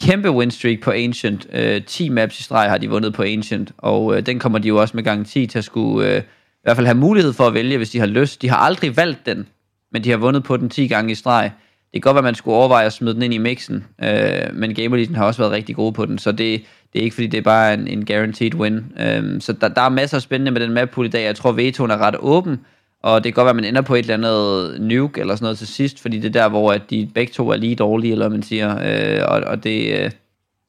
kæmpe 0.02 0.30
win 0.30 0.50
streak 0.50 0.80
på 0.80 0.90
Ancient. 0.90 1.46
Øh, 1.52 1.82
10 1.84 2.08
maps 2.08 2.40
i 2.40 2.42
streg 2.42 2.70
har 2.70 2.78
de 2.78 2.90
vundet 2.90 3.14
på 3.14 3.22
Ancient, 3.22 3.72
og 3.78 4.16
øh, 4.16 4.26
den 4.26 4.38
kommer 4.38 4.58
de 4.58 4.68
jo 4.68 4.80
også 4.80 4.96
med 4.96 5.04
garanti 5.04 5.46
til 5.46 5.58
at 5.58 5.64
skulle... 5.64 6.08
Øh, 6.08 6.22
i 6.22 6.64
hvert 6.64 6.76
fald 6.76 6.86
have 6.86 6.98
mulighed 6.98 7.32
for 7.32 7.46
at 7.46 7.54
vælge, 7.54 7.76
hvis 7.76 7.90
de 7.90 7.98
har 7.98 8.06
lyst. 8.06 8.42
De 8.42 8.48
har 8.48 8.56
aldrig 8.56 8.96
valgt 8.96 9.26
den, 9.26 9.46
men 9.92 10.04
de 10.04 10.10
har 10.10 10.16
vundet 10.16 10.44
på 10.44 10.56
den 10.56 10.70
10 10.70 10.86
gange 10.86 11.12
i 11.12 11.14
streg. 11.14 11.50
Det 11.94 12.02
kan 12.02 12.08
godt 12.08 12.14
være, 12.14 12.20
at 12.20 12.24
man 12.24 12.34
skulle 12.34 12.56
overveje 12.56 12.86
at 12.86 12.92
smide 12.92 13.14
den 13.14 13.22
ind 13.22 13.34
i 13.34 13.38
mixen, 13.38 13.84
øh, 14.02 14.54
men 14.54 14.74
Gamer 14.74 14.96
Legion 14.96 15.14
har 15.14 15.24
også 15.24 15.42
været 15.42 15.52
rigtig 15.52 15.76
gode 15.76 15.92
på 15.92 16.06
den, 16.06 16.18
så 16.18 16.32
det, 16.32 16.62
det 16.92 16.98
er 16.98 17.02
ikke 17.02 17.14
fordi, 17.14 17.26
det 17.26 17.38
er 17.38 17.42
bare 17.42 17.74
en, 17.74 17.88
en 17.88 18.04
guaranteed 18.06 18.54
win. 18.54 18.92
Øh, 19.00 19.40
så 19.40 19.52
der, 19.52 19.68
der 19.68 19.80
er 19.82 19.88
masser 19.88 20.16
af 20.16 20.22
spændende 20.22 20.50
med 20.50 20.60
den 20.60 20.72
map 20.72 20.90
pool 20.90 21.06
i 21.06 21.08
dag. 21.08 21.24
Jeg 21.24 21.36
tror, 21.36 21.52
vetoen 21.52 21.90
er 21.90 21.98
ret 21.98 22.16
åben, 22.18 22.60
og 23.02 23.24
det 23.24 23.34
kan 23.34 23.34
godt 23.34 23.44
være, 23.44 23.50
at 23.50 23.56
man 23.56 23.64
ender 23.64 23.82
på 23.82 23.94
et 23.94 23.98
eller 23.98 24.14
andet 24.14 24.80
nuke 24.80 25.20
eller 25.20 25.34
sådan 25.36 25.44
noget 25.44 25.58
til 25.58 25.66
sidst, 25.66 26.00
fordi 26.00 26.18
det 26.18 26.28
er 26.36 26.42
der, 26.42 26.48
hvor 26.48 26.72
at 26.72 26.90
de 26.90 27.10
begge 27.14 27.32
to 27.32 27.48
er 27.48 27.56
lige 27.56 27.74
dårlige, 27.74 28.12
eller 28.12 28.28
man 28.28 28.42
siger. 28.42 28.78
Øh, 28.82 29.24
og 29.28 29.40
og 29.40 29.64
det, 29.64 29.98
øh, 30.04 30.10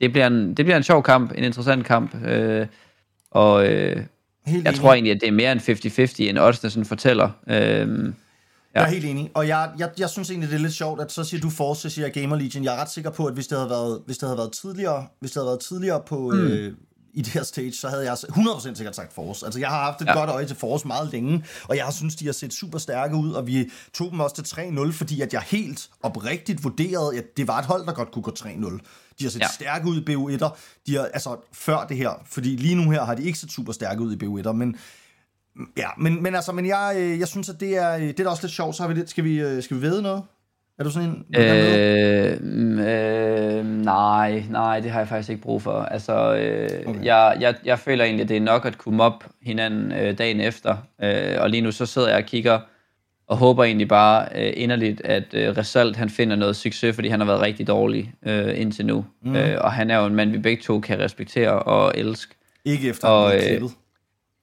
det, 0.01 0.11
bliver 0.11 0.27
en, 0.27 0.47
det 0.53 0.65
bliver 0.65 0.77
en 0.77 0.83
sjov 0.83 1.03
kamp, 1.03 1.31
en 1.35 1.43
interessant 1.43 1.85
kamp. 1.85 2.25
Øh, 2.25 2.65
og 3.31 3.67
øh, 3.67 3.95
Helt 4.45 4.63
jeg 4.63 4.69
enig. 4.69 4.81
tror 4.81 4.93
egentlig, 4.93 5.13
at 5.13 5.21
det 5.21 5.27
er 5.27 5.31
mere 5.31 5.51
end 5.51 5.61
50-50, 6.19 6.23
end 6.23 6.39
oddsene 6.39 6.69
sådan 6.69 6.85
fortæller. 6.85 7.29
Øhm, 7.49 8.13
Ja. 8.75 8.79
Jeg 8.79 8.87
er 8.87 8.91
helt 8.91 9.05
enig, 9.05 9.31
og 9.33 9.47
jeg, 9.47 9.71
jeg, 9.77 9.89
jeg 9.97 10.09
synes 10.09 10.29
egentlig, 10.29 10.49
det 10.49 10.55
er 10.55 10.59
lidt 10.59 10.73
sjovt, 10.73 11.01
at 11.01 11.11
så 11.11 11.23
siger 11.23 11.41
du 11.41 11.49
Force, 11.49 11.81
så 11.81 11.89
siger 11.89 12.05
jeg 12.05 12.13
Gamer 12.13 12.35
Legion. 12.35 12.63
Jeg 12.63 12.75
er 12.75 12.81
ret 12.81 12.91
sikker 12.91 13.09
på, 13.09 13.25
at 13.25 13.33
hvis 13.33 13.47
det 13.47 13.57
havde 13.57 13.69
været, 13.69 14.01
hvis 14.05 14.17
det 14.17 14.27
havde 14.27 14.37
været 14.37 14.51
tidligere, 14.51 15.07
hvis 15.19 15.31
det 15.31 15.35
havde 15.35 15.47
været 15.47 15.59
tidligere 15.59 16.01
på, 16.07 16.29
mm. 16.29 16.39
øh, 16.39 16.73
i 17.13 17.21
det 17.21 17.33
her 17.33 17.43
stage, 17.43 17.73
så 17.73 17.89
havde 17.89 18.03
jeg 18.03 18.13
100% 18.13 18.75
sikkert 18.75 18.95
sagt 18.95 19.13
Force. 19.13 19.45
Altså, 19.45 19.59
jeg 19.59 19.69
har 19.69 19.83
haft 19.83 20.01
et 20.01 20.07
ja. 20.07 20.13
Godt 20.19 20.29
øje 20.29 20.45
til 20.45 20.55
Force 20.55 20.87
meget 20.87 21.11
længe, 21.11 21.45
og 21.63 21.77
jeg 21.77 21.85
har 21.85 21.91
synes, 21.91 22.15
de 22.15 22.25
har 22.25 22.33
set 22.33 22.53
super 22.53 22.77
stærke 22.77 23.15
ud, 23.15 23.31
og 23.31 23.47
vi 23.47 23.69
tog 23.93 24.11
dem 24.11 24.19
også 24.19 24.35
til 24.35 24.55
3-0, 24.55 24.91
fordi 24.91 25.21
at 25.21 25.33
jeg 25.33 25.41
helt 25.41 25.89
oprigtigt 26.03 26.63
vurderede, 26.63 27.17
at 27.17 27.37
det 27.37 27.47
var 27.47 27.59
et 27.59 27.65
hold, 27.65 27.85
der 27.85 27.93
godt 27.93 28.11
kunne 28.11 28.23
gå 28.23 28.31
3-0. 28.39 28.79
De 29.19 29.23
har 29.23 29.29
set 29.29 29.39
ja. 29.39 29.47
Stærke 29.47 29.87
ud 29.87 30.01
i 30.01 30.13
BU1'er, 30.13 30.49
de 30.87 30.95
har, 30.95 31.03
altså 31.13 31.37
før 31.51 31.85
det 31.89 31.97
her, 31.97 32.11
fordi 32.25 32.55
lige 32.55 32.75
nu 32.75 32.91
her 32.91 33.05
har 33.05 33.15
de 33.15 33.23
ikke 33.23 33.39
set 33.39 33.51
super 33.51 33.73
stærke 33.73 34.01
ud 34.01 34.13
i 34.13 34.25
BU1'er, 34.25 34.51
men 34.51 34.75
Ja, 35.77 35.87
men, 35.97 36.23
men 36.23 36.35
altså, 36.35 36.51
men 36.51 36.65
jeg, 36.65 36.93
øh, 36.97 37.19
jeg 37.19 37.27
synes, 37.27 37.49
at 37.49 37.59
det 37.59 37.77
er, 37.77 37.97
det 37.97 38.19
er 38.19 38.23
da 38.23 38.29
også 38.29 38.43
lidt 38.43 38.53
sjovt, 38.53 38.75
så 38.75 38.83
har 38.83 38.87
vi 38.87 38.93
lidt, 38.93 39.09
skal 39.09 39.23
vi, 39.23 39.41
øh, 39.41 39.63
skal 39.63 39.77
vi 39.77 39.81
vide 39.81 40.01
noget? 40.01 40.23
Er 40.79 40.83
du 40.83 40.89
sådan 40.91 41.09
en? 41.09 41.35
øh, 41.41 42.37
mm, 42.41 42.79
øh, 42.79 43.65
nej, 43.65 44.43
nej, 44.49 44.79
det 44.79 44.91
har 44.91 44.99
jeg 44.99 45.07
faktisk 45.07 45.29
ikke 45.29 45.41
brug 45.41 45.61
for. 45.61 45.79
Altså, 45.81 46.35
øh, 46.35 46.69
Okay. 46.87 47.05
jeg, 47.05 47.37
jeg, 47.39 47.55
jeg 47.65 47.79
føler 47.79 48.03
egentlig, 48.03 48.23
at 48.23 48.29
det 48.29 48.37
er 48.37 48.41
nok 48.41 48.65
at 48.65 48.77
kunne 48.77 49.03
op 49.03 49.23
hinanden 49.41 49.91
øh, 49.91 50.17
dagen 50.17 50.39
efter. 50.39 50.77
Øh, 51.03 51.35
og 51.39 51.49
lige 51.49 51.61
nu 51.61 51.71
så 51.71 51.85
sidder 51.85 52.07
jeg 52.07 52.17
og 52.17 52.23
kigger 52.23 52.59
og 53.27 53.37
håber 53.37 53.63
egentlig 53.63 53.87
bare 53.87 54.27
øh, 54.35 54.53
inderligt, 54.55 55.01
at 55.05 55.33
øh, 55.33 55.57
Result 55.57 55.95
han 55.95 56.09
finder 56.09 56.35
noget 56.35 56.55
succes, 56.55 56.95
fordi 56.95 57.07
han 57.07 57.19
har 57.19 57.27
været 57.27 57.41
rigtig 57.41 57.67
dårlig 57.67 58.13
øh, 58.25 58.61
indtil 58.61 58.85
nu. 58.85 59.05
Mm. 59.21 59.35
Øh, 59.35 59.57
og 59.61 59.71
han 59.71 59.91
er 59.91 59.97
jo 59.99 60.05
en 60.05 60.15
mand, 60.15 60.31
vi 60.31 60.37
begge 60.37 60.63
to 60.63 60.79
kan 60.79 60.99
respektere 60.99 61.59
og 61.59 61.93
elske. 61.97 62.35
Ikke 62.65 62.89
efter 62.89 63.07
og, 63.07 63.23
og, 63.23 63.35
øh, 63.35 63.41
klippet. 63.41 63.71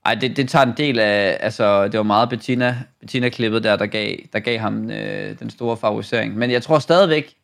Ej, 0.04 0.14
det, 0.14 0.37
det 0.37 0.49
tager 0.49 0.66
en 0.66 0.75
del 0.76 0.99
af, 0.99 1.37
altså 1.40 1.88
det 1.88 1.99
var 1.99 2.02
meget 2.02 2.28
Bettina, 2.28 2.78
Bettina-klippet 3.00 3.64
der, 3.64 3.76
der 3.76 3.87
gav, 3.87 4.16
der 4.33 4.40
gav 4.40 4.59
ham 4.59 4.90
øh, 4.90 5.38
den 5.38 5.50
store 5.50 5.76
favorisering. 5.76 6.37
Men 6.38 6.50
jeg 6.50 6.62
tror 6.62 6.78
stadigvæk 6.78 7.35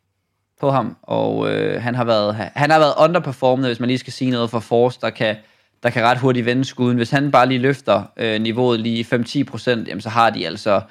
på 0.59 0.71
ham, 0.71 0.97
og 1.01 1.51
øh, 1.51 1.81
han 1.81 1.95
har 1.95 2.03
været 2.03 2.35
han 2.35 2.71
har 2.71 2.79
været 2.79 2.93
underperformende, 2.99 3.69
hvis 3.69 3.79
man 3.79 3.87
lige 3.87 3.97
skal 3.97 4.13
sige 4.13 4.31
noget 4.31 4.49
for 4.49 4.59
Force, 4.59 4.99
der 5.01 5.09
kan, 5.09 5.35
der 5.83 5.89
kan 5.89 6.03
ret 6.03 6.17
hurtigt 6.17 6.45
vende 6.45 6.65
skuden. 6.65 6.97
Hvis 6.97 7.09
han 7.09 7.31
bare 7.31 7.47
lige 7.47 7.59
løfter 7.59 8.03
øh, 8.17 8.41
niveauet 8.41 8.79
lige 8.79 9.05
5-10 9.13 9.43
procent, 9.43 9.87
jamen 9.87 10.01
så 10.01 10.09
har 10.09 10.29
de 10.29 10.47
altså 10.47 10.81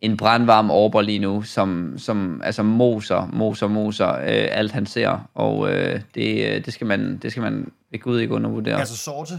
en 0.00 0.16
brandvarm 0.16 0.70
Orber 0.70 1.02
lige 1.02 1.18
nu, 1.18 1.42
som, 1.42 1.94
som 1.98 2.40
altså 2.44 2.62
moser, 2.62 3.28
moser, 3.32 3.66
moser 3.66 4.12
øh, 4.14 4.48
alt 4.50 4.72
han 4.72 4.86
ser, 4.86 5.30
og 5.34 5.72
øh, 5.72 6.00
det, 6.14 6.46
øh, 6.46 6.64
det, 6.64 6.72
skal 6.72 6.86
man, 6.86 7.18
det 7.18 7.30
skal 7.30 7.42
man 7.42 7.72
ved 7.90 8.00
Gud 8.00 8.20
ikke 8.20 8.34
undervurdere. 8.34 8.78
Altså 8.78 8.96
Sorte, 8.96 9.34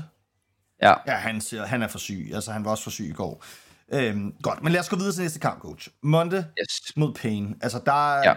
Ja. 0.82 0.94
ja, 1.08 1.12
han, 1.12 1.42
siger, 1.42 1.66
han 1.66 1.82
er 1.84 1.88
for 1.88 1.98
syg. 1.98 2.32
Altså, 2.34 2.52
han 2.52 2.66
var 2.66 2.72
også 2.72 2.84
for 2.84 2.92
syg 2.92 3.06
i 3.10 3.14
går. 3.14 3.44
Øhm, 3.94 4.34
godt, 4.42 4.64
men 4.64 4.72
lad 4.74 4.80
os 4.80 4.90
gå 4.90 4.96
videre 4.96 5.12
til 5.14 5.22
næste 5.22 5.40
kamp, 5.40 5.60
coach. 5.62 5.90
Monte 6.04 6.46
Yes. 6.62 6.94
mod 6.98 7.14
Payne. 7.14 7.56
Altså, 7.62 7.80
der, 7.86 8.18
Ja. 8.18 8.34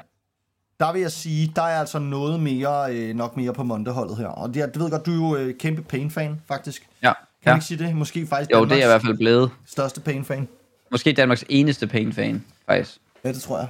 der 0.81 0.93
vil 0.93 1.01
jeg 1.03 1.13
sige, 1.13 1.53
der 1.57 1.63
er 1.63 1.81
altså 1.81 1.99
noget 1.99 2.41
mere, 2.41 2.95
øh, 2.97 3.15
nok 3.17 3.37
mere 3.37 3.53
på 3.53 3.63
Monte-holdet 3.63 4.17
her. 4.17 4.27
Og 4.27 4.55
det, 4.55 4.75
det 4.75 4.83
ved 4.83 4.91
godt, 4.91 5.07
du 5.07 5.11
er 5.35 5.39
jo 5.41 5.45
øh, 5.45 5.55
kæmpe 5.59 5.83
Payne-fan, 5.83 6.41
faktisk. 6.49 6.83
Kan 6.83 6.89
Ja. 7.03 7.09
ja. 7.09 7.15
ja. 7.47 7.51
man 7.51 7.57
ikke 7.57 7.67
sige 7.67 7.79
det? 7.79 7.97
Måske 7.97 8.27
faktisk 8.27 8.51
Jo, 8.51 8.55
Danmarks 8.57 8.69
det 8.71 8.77
er 8.77 8.79
jeg 8.81 8.87
i 8.87 8.93
hvert 8.93 9.03
fald 9.03 9.17
blevet. 9.17 9.51
største 9.67 10.01
Payne-fan. 10.01 10.49
Måske 10.91 11.13
Danmarks 11.13 11.45
eneste 11.49 11.87
Pain-fan, 11.87 12.45
faktisk. 12.67 12.99
Ja, 13.25 13.33
det 13.33 13.43
tror 13.43 13.59
jeg. 13.59 13.69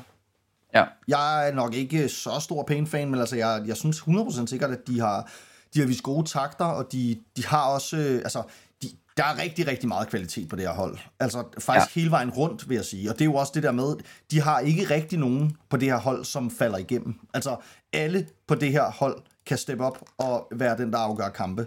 Ja. 0.74 0.84
Jeg 1.08 1.48
er 1.48 1.54
nok 1.54 1.74
ikke 1.74 2.08
så 2.08 2.30
stor 2.40 2.62
Payne-fan, 2.62 3.10
men 3.10 3.20
altså, 3.20 3.36
jeg, 3.36 3.62
jeg 3.66 3.76
synes 3.76 3.98
100% 4.00 4.46
sikkert, 4.46 4.70
at 4.70 4.78
de 4.86 5.00
har, 5.00 5.30
de 5.74 5.80
har 5.80 5.86
vist 5.86 6.02
gode 6.02 6.28
takter, 6.28 6.64
og 6.64 6.92
de, 6.92 7.18
de 7.36 7.46
har 7.46 7.64
også, 7.64 7.96
øh, 7.96 8.14
altså, 8.14 8.42
de, 8.82 8.88
der 9.16 9.24
er 9.24 9.38
rigtig, 9.42 9.66
rigtig 9.66 9.88
meget 9.88 10.08
kvalitet 10.08 10.48
på 10.48 10.56
det 10.56 10.64
her 10.64 10.74
hold. 10.74 10.98
Altså, 11.20 11.44
faktisk 11.58 11.96
ja. 11.96 12.00
hele 12.00 12.10
vejen 12.10 12.30
rundt, 12.30 12.68
vil 12.68 12.74
jeg 12.74 12.84
sige. 12.84 13.10
Og 13.10 13.14
det 13.14 13.20
er 13.20 13.26
jo 13.26 13.34
også 13.34 13.52
det 13.54 13.62
der 13.62 13.72
med, 13.72 13.94
de 14.30 14.40
har 14.40 14.60
ikke 14.60 14.90
rigtig 14.90 15.18
nogen 15.18 15.56
på 15.70 15.76
det 15.76 15.88
her 15.88 15.98
hold, 15.98 16.24
som 16.24 16.50
falder 16.50 16.78
igennem. 16.78 17.14
Altså, 17.34 17.56
alle 17.92 18.26
på 18.46 18.54
det 18.54 18.72
her 18.72 18.90
hold 18.90 19.22
kan 19.46 19.58
steppe 19.58 19.84
op 19.84 20.04
og 20.18 20.48
være 20.52 20.76
den, 20.76 20.92
der 20.92 20.98
afgør 20.98 21.28
kampe. 21.28 21.66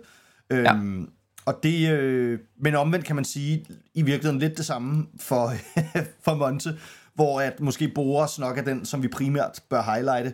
Øhm, 0.50 1.10
og 1.45 1.60
det, 1.63 1.89
øh, 1.89 2.39
men 2.60 2.75
omvendt 2.75 3.05
kan 3.05 3.15
man 3.15 3.25
sige, 3.25 3.65
i 3.93 4.01
virkeligheden 4.01 4.39
lidt 4.39 4.57
det 4.57 4.65
samme 4.65 5.07
for, 5.19 5.53
for 6.25 6.36
Monte, 6.36 6.79
hvor 7.13 7.41
at 7.41 7.60
måske 7.60 7.88
Boras 7.88 8.39
nok 8.39 8.57
er 8.57 8.62
den, 8.62 8.86
som 8.86 9.03
vi 9.03 9.07
primært 9.07 9.63
bør 9.69 9.81
highlighte. 9.81 10.33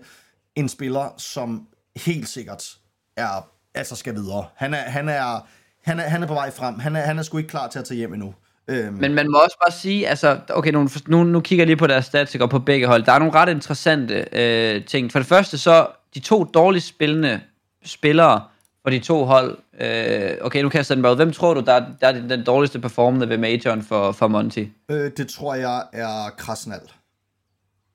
En 0.55 0.69
spiller, 0.69 1.13
som 1.17 1.67
helt 1.95 2.29
sikkert 2.29 2.77
er, 3.17 3.49
altså 3.79 3.95
skal 3.95 4.15
videre. 4.15 4.45
Han 4.55 4.73
er, 4.73 4.77
han 4.77 5.09
er, 5.09 5.39
han 5.83 5.99
er, 5.99 6.03
han 6.03 6.23
er 6.23 6.27
på 6.27 6.33
vej 6.33 6.51
frem. 6.51 6.79
Han 6.79 6.95
er, 6.95 7.01
han 7.01 7.19
er 7.19 7.23
sgu 7.23 7.37
ikke 7.37 7.49
klar 7.49 7.67
til 7.67 7.79
at 7.79 7.85
tage 7.85 7.97
hjem 7.97 8.13
endnu. 8.13 8.33
Øhm, 8.67 8.93
Men 8.93 9.13
man 9.13 9.31
må 9.31 9.37
også 9.37 9.57
bare 9.67 9.71
sige, 9.79 10.07
altså, 10.07 10.39
okay, 10.49 10.71
nu, 10.71 10.89
nu, 11.07 11.23
nu 11.23 11.39
kigger 11.41 11.61
jeg 11.61 11.67
lige 11.67 11.77
på 11.77 11.87
deres 11.87 12.05
statistikker 12.05 12.47
på 12.47 12.59
begge 12.59 12.87
hold. 12.87 13.03
Der 13.03 13.11
er 13.11 13.19
nogle 13.19 13.33
ret 13.33 13.49
interessante 13.49 14.25
øh, 14.31 14.85
ting. 14.85 15.11
For 15.11 15.19
det 15.19 15.27
første 15.27 15.57
så, 15.57 15.87
de 16.13 16.19
to 16.19 16.43
dårligt 16.43 16.85
spillende 16.85 17.41
spillere 17.85 18.43
for 18.83 18.89
de 18.89 18.99
to 18.99 19.25
hold, 19.25 19.57
øh, 19.79 20.31
okay, 20.41 20.61
nu 20.61 20.69
kaster 20.69 20.95
den 20.95 21.01
bare 21.01 21.11
ud. 21.11 21.15
Hvem 21.17 21.31
tror 21.31 21.53
du, 21.53 21.59
der, 21.61 21.73
er- 21.73 21.85
der 22.01 22.07
er 22.07 22.11
den, 22.11 22.29
den 22.29 22.43
dårligste 22.45 22.79
performende 22.79 23.29
ved 23.29 23.37
majoren 23.37 23.83
for, 23.83 24.11
for 24.11 24.27
Monty? 24.27 24.63
øh, 24.89 25.11
det 25.17 25.27
tror 25.27 25.55
jeg 25.55 25.83
er 25.93 26.29
Krasnal. 26.37 26.79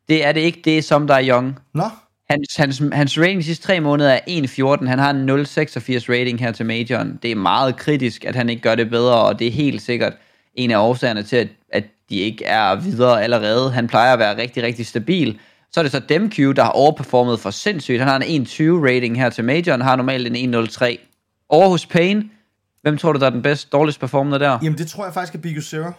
Det 0.08 0.24
er 0.26 0.32
det 0.32 0.40
ikke, 0.40 0.60
det 0.64 0.78
er 0.78 0.82
som 0.82 1.06
der 1.06 1.14
er 1.14 1.28
Young. 1.28 1.58
Nå, 1.74 1.84
Hans, 2.30 2.56
hans, 2.56 2.82
hans 2.92 3.18
rating 3.18 3.38
de 3.38 3.44
sidste 3.44 3.66
tre 3.66 3.80
måneder 3.80 4.10
er 4.10 4.20
1,14. 4.80 4.86
Han 4.86 4.98
har 4.98 5.10
en 5.10 5.30
0,86 5.30 5.34
rating 6.12 6.40
her 6.40 6.52
til 6.52 6.66
majoren. 6.66 7.18
Det 7.22 7.30
er 7.30 7.36
meget 7.36 7.76
kritisk, 7.76 8.24
at 8.24 8.34
han 8.34 8.48
ikke 8.48 8.62
gør 8.62 8.74
det 8.74 8.90
bedre, 8.90 9.14
og 9.14 9.38
det 9.38 9.46
er 9.46 9.50
helt 9.50 9.82
sikkert 9.82 10.12
en 10.54 10.70
af 10.70 10.78
årsagerne 10.78 11.22
til, 11.22 11.36
at, 11.36 11.48
at 11.72 11.84
de 12.10 12.16
ikke 12.16 12.44
er 12.44 12.74
videre 12.74 13.22
allerede. 13.22 13.70
Han 13.70 13.86
plejer 13.86 14.12
at 14.12 14.18
være 14.18 14.36
rigtig, 14.36 14.62
rigtig 14.62 14.86
stabil. 14.86 15.38
Så 15.72 15.80
er 15.80 15.82
det 15.82 15.92
så 15.92 15.98
DemQ, 15.98 16.36
der 16.36 16.62
har 16.62 16.70
overperformet 16.70 17.40
for 17.40 17.50
sindssygt. 17.50 17.98
Han 17.98 18.08
har 18.08 18.18
en 18.18 18.42
1,20 18.42 18.62
rating 18.62 19.16
her 19.20 19.30
til 19.30 19.44
majoren, 19.44 19.80
har 19.80 19.96
normalt 19.96 20.36
en 20.36 20.54
1,03. 20.54 20.96
Over 21.48 21.68
hos 21.68 21.86
Payne, 21.86 22.24
hvem 22.82 22.98
tror 22.98 23.12
du, 23.12 23.20
der 23.20 23.26
er 23.26 23.30
den 23.30 23.42
bedst, 23.42 23.72
dårligst 23.72 24.00
performende 24.00 24.38
der? 24.38 24.58
jamen 24.62 24.78
det 24.78 24.86
tror 24.86 25.04
jeg 25.04 25.14
faktisk 25.14 25.34
er 25.34 25.38
Big 25.38 25.62
Sarah. 25.62 25.92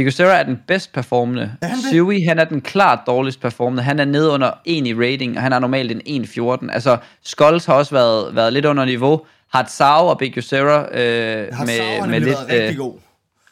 Picosera 0.00 0.38
er 0.38 0.42
den 0.42 0.58
bedst 0.66 0.92
performende. 0.92 1.52
Er 1.62 2.28
han 2.28 2.38
er 2.38 2.44
den 2.44 2.60
klart 2.60 2.98
dårligst 3.06 3.40
performende. 3.40 3.82
Han 3.82 4.00
er 4.00 4.04
nede 4.04 4.30
under 4.30 4.50
1 4.64 4.86
i 4.86 4.94
rating, 4.94 5.36
og 5.36 5.42
han 5.42 5.52
har 5.52 5.58
normalt 5.58 6.02
en 6.06 6.24
1.14. 6.24 6.72
Altså, 6.72 6.96
Skulls 7.24 7.66
har 7.66 7.74
også 7.74 7.94
været, 7.94 8.36
været 8.36 8.52
lidt 8.52 8.64
under 8.64 8.84
niveau. 8.84 9.20
Hatsao 9.54 10.06
og 10.06 10.18
Picosera 10.18 10.98
øh, 10.98 11.48
Har 11.52 11.64
med, 11.64 12.08
med 12.08 12.20
lidt, 12.20 12.30
været 12.30 12.48
rigtig 12.50 12.70
Øh, 12.70 12.76
god. 12.76 12.98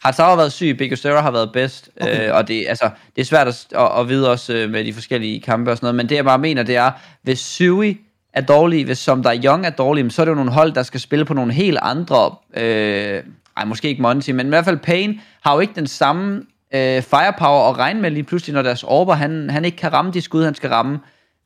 Har 0.03 0.37
været 0.37 0.53
syg, 0.53 0.77
Picosera 0.79 1.21
har 1.21 1.31
været 1.31 1.53
bedst. 1.53 1.91
Okay. 2.01 2.13
Okay. 2.13 2.29
Øh, 2.29 2.35
og 2.35 2.49
det, 2.49 2.65
altså, 2.69 2.91
det 3.17 3.23
er 3.23 3.27
svært 3.27 3.49
at, 3.49 3.67
at, 3.75 4.01
at 4.01 4.09
vide 4.09 4.31
også 4.31 4.55
øh, 4.55 4.71
med 4.71 4.85
de 4.85 4.93
forskellige 4.93 5.41
kampe 5.41 5.71
og 5.71 5.77
sådan 5.77 5.87
noget. 5.87 5.95
Men 5.95 6.09
det 6.09 6.17
jeg 6.17 6.25
bare 6.25 6.39
mener, 6.39 6.63
det 6.63 6.77
er, 6.77 6.91
hvis 7.23 7.39
Sui 7.39 7.99
er 8.33 8.41
dårlig, 8.41 8.85
hvis 8.85 8.99
som 8.99 9.23
der 9.23 9.41
Young 9.45 9.67
er 9.67 9.71
dårlig, 9.71 10.13
så 10.13 10.23
er 10.23 10.25
det 10.25 10.31
jo 10.31 10.37
nogle 10.37 10.53
hold, 10.53 10.73
der 10.73 10.83
skal 10.83 11.01
spille 11.01 11.25
på 11.25 11.35
nogle 11.35 11.53
helt 11.53 11.79
andre... 11.83 12.35
Øh, 12.57 13.23
ej, 13.59 13.65
måske 13.65 13.89
ikke 13.89 14.03
Monty, 14.03 14.31
men 14.31 14.47
i 14.47 14.49
hvert 14.49 14.65
fald 14.65 14.79
Payne 14.79 15.21
har 15.45 15.55
jo 15.55 15.61
ikke 15.61 15.73
den 15.75 15.87
samme 15.87 16.43
øh, 16.75 17.03
firepower 17.03 17.71
at 17.71 17.79
regne 17.79 18.01
med 18.01 18.11
lige 18.11 18.25
pludselig, 18.25 18.55
når 18.55 18.63
deres 18.63 18.83
Orber, 18.83 19.15
han, 19.15 19.51
han 19.51 19.65
ikke 19.65 19.77
kan 19.77 19.93
ramme 19.93 20.13
de 20.13 20.21
skud, 20.21 20.45
han 20.45 20.55
skal 20.55 20.71
ramme. 20.71 20.99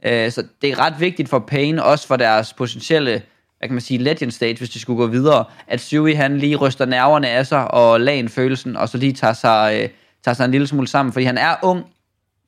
Øh, 0.04 0.30
så 0.30 0.42
det 0.62 0.70
er 0.70 0.78
ret 0.78 1.00
vigtigt 1.00 1.28
for 1.28 1.38
Payne, 1.38 1.84
også 1.84 2.06
for 2.06 2.16
deres 2.16 2.52
potentielle, 2.52 3.22
hvad 3.58 3.68
kan 3.68 3.72
man 3.72 3.80
sige, 3.80 3.98
legend 3.98 4.30
stage, 4.30 4.58
hvis 4.58 4.70
de 4.70 4.80
skulle 4.80 4.96
gå 4.96 5.06
videre, 5.06 5.44
at 5.66 5.80
Sui 5.80 6.12
han 6.12 6.38
lige 6.38 6.56
ryster 6.56 6.84
nerverne 6.84 7.28
af 7.28 7.46
sig 7.46 7.70
og 7.70 8.00
lagen 8.00 8.28
følelsen, 8.28 8.76
og 8.76 8.88
så 8.88 8.98
lige 8.98 9.12
tager 9.12 9.32
sig, 9.32 9.80
øh, 9.82 9.88
tager 10.24 10.34
sig 10.34 10.44
en 10.44 10.50
lille 10.50 10.66
smule 10.66 10.88
sammen, 10.88 11.12
fordi 11.12 11.24
han 11.24 11.38
er 11.38 11.54
ung, 11.62 11.84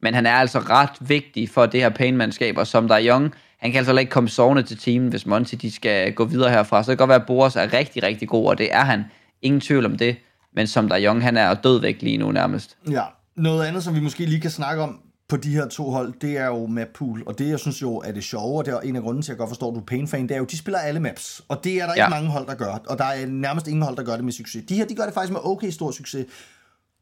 men 0.03 0.15
han 0.15 0.27
er 0.27 0.35
altså 0.35 0.59
ret 0.59 0.91
vigtig 1.01 1.49
for 1.51 1.67
det 1.67 1.81
her 1.81 1.89
Payne-mandskab, 1.89 2.59
og 2.59 2.67
som 2.67 2.89
der 2.89 2.95
er 2.95 3.07
young, 3.07 3.35
han 3.59 3.73
kan 3.73 3.79
altså 3.79 3.97
ikke 3.97 4.11
komme 4.11 4.29
sovende 4.29 4.63
til 4.63 4.79
teamen, 4.79 5.09
hvis 5.09 5.27
Monty 5.27 5.55
de 5.63 5.73
skal 5.73 6.13
gå 6.13 6.25
videre 6.25 6.51
herfra. 6.51 6.83
Så 6.83 6.91
det 6.91 6.99
kan 6.99 7.03
godt 7.03 7.09
være, 7.09 7.21
at 7.21 7.27
Boras 7.27 7.57
er 7.57 7.73
rigtig, 7.73 8.03
rigtig 8.03 8.29
god, 8.29 8.47
og 8.47 8.59
det 8.59 8.75
er 8.75 8.85
han. 8.85 9.05
Ingen 9.43 9.61
tvivl 9.61 9.87
om 9.87 9.99
det. 9.99 10.17
Men 10.57 10.67
som 10.67 10.89
der 10.89 10.97
er 10.97 11.05
young, 11.05 11.23
han 11.23 11.37
er 11.37 11.55
død 11.55 11.81
væk 11.81 12.03
lige 12.03 12.17
nu 12.17 12.33
nærmest. 12.33 12.77
Ja, 12.91 13.03
noget 13.37 13.67
andet, 13.67 13.85
som 13.85 13.95
vi 13.95 14.01
måske 14.01 14.27
lige 14.27 14.41
kan 14.41 14.51
snakke 14.51 14.83
om 14.83 15.01
på 15.29 15.37
de 15.37 15.51
her 15.51 15.69
to 15.69 15.91
hold, 15.91 16.13
det 16.21 16.39
er 16.39 16.47
jo 16.47 16.67
map 16.67 16.89
pool. 16.95 17.23
Og 17.27 17.39
det, 17.39 17.49
jeg 17.49 17.61
synes 17.61 17.83
jo 17.83 17.97
er 17.97 18.13
det 18.13 18.25
sjove, 18.25 18.59
og 18.59 18.67
det 18.67 18.75
er 18.75 18.81
en 18.81 18.97
af 18.97 19.03
grunden 19.03 19.23
til, 19.23 19.33
at 19.33 19.35
jeg 19.35 19.39
godt 19.39 19.51
forstår, 19.51 19.69
at 19.69 19.75
du 19.75 19.81
er 19.81 19.85
Pain-fan, 19.85 20.23
det 20.23 20.31
er 20.31 20.39
jo, 20.39 20.45
de 20.45 20.59
spiller 20.59 20.79
alle 20.79 21.01
maps. 21.01 21.43
Og 21.49 21.65
det 21.65 21.83
er 21.83 21.87
der. 21.87 21.93
Ja. 21.97 22.07
ikke 22.07 22.11
mange 22.11 22.31
hold, 22.31 22.47
der 22.47 22.55
gør. 22.55 22.83
Og 22.89 22.99
der 22.99 23.05
er 23.05 23.27
nærmest 23.27 23.69
ingen 23.69 23.83
hold, 23.83 23.97
der 23.97 24.03
gør 24.03 24.15
det 24.15 24.25
med 24.25 24.33
succes. 24.33 24.65
De 24.69 24.75
her, 24.75 24.87
de 24.87 24.95
gør 24.95 25.05
det 25.05 25.15
faktisk 25.15 25.33
med 25.33 25.41
okay 25.45 25.71
stor 25.71 25.91
succes. 25.91 26.27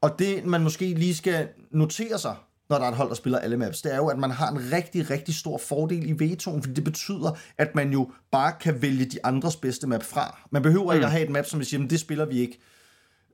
Og 0.01 0.19
det, 0.19 0.45
man 0.45 0.63
måske 0.63 0.95
lige 0.95 1.15
skal 1.15 1.49
notere 1.71 2.19
sig, 2.19 2.35
når 2.73 2.79
der 2.79 2.87
er 2.87 2.91
et 2.91 2.97
hold, 2.97 3.09
der 3.09 3.15
spiller 3.15 3.39
alle 3.39 3.57
maps, 3.57 3.83
det 3.83 3.93
er 3.93 3.97
jo, 3.97 4.07
at 4.07 4.19
man 4.19 4.31
har 4.31 4.51
en 4.51 4.73
rigtig, 4.73 5.11
rigtig 5.11 5.35
stor 5.35 5.59
fordel 5.59 6.11
i 6.11 6.19
vetoen, 6.19 6.63
fordi 6.63 6.75
det 6.75 6.85
betyder, 6.85 7.39
at 7.59 7.75
man 7.75 7.93
jo 7.93 8.11
bare 8.31 8.53
kan 8.61 8.83
vælge 8.83 9.05
de 9.05 9.27
andres 9.27 9.57
bedste 9.57 9.87
map 9.87 10.03
fra. 10.03 10.49
Man 10.51 10.63
behøver 10.63 10.85
mm. 10.85 10.95
ikke 10.95 11.07
at 11.07 11.13
have 11.13 11.25
et 11.25 11.31
map, 11.31 11.47
som 11.47 11.61
vi 11.61 11.65
siger, 11.65 11.81
men 11.81 11.91
det 11.91 12.01
spiller 12.01 12.25
vi 12.25 12.39
ikke. 12.39 12.61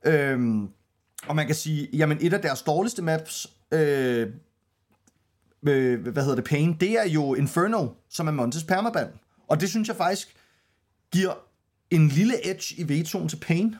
Øhm, 0.05 0.67
og 1.27 1.35
man 1.35 1.45
kan 1.45 1.55
sige, 1.55 1.89
jamen 1.93 2.17
et 2.21 2.33
af 2.33 2.41
deres 2.41 2.61
dårligste 2.61 3.01
maps, 3.01 3.47
øh, 3.71 4.27
øh, 5.67 6.01
hvad 6.01 6.23
hedder 6.23 6.35
det, 6.35 6.43
Pain, 6.43 6.77
det 6.79 6.91
er 6.91 7.07
jo 7.07 7.33
Inferno, 7.33 7.87
som 8.09 8.27
er 8.27 8.31
Montes 8.31 8.63
permaband. 8.63 9.09
Og 9.47 9.61
det 9.61 9.69
synes 9.69 9.87
jeg 9.87 9.95
faktisk 9.95 10.35
giver 11.11 11.33
en 11.91 12.07
lille 12.07 12.49
edge 12.49 12.75
i 12.77 12.89
vetoen 12.89 13.29
til 13.29 13.37
Pain. 13.37 13.75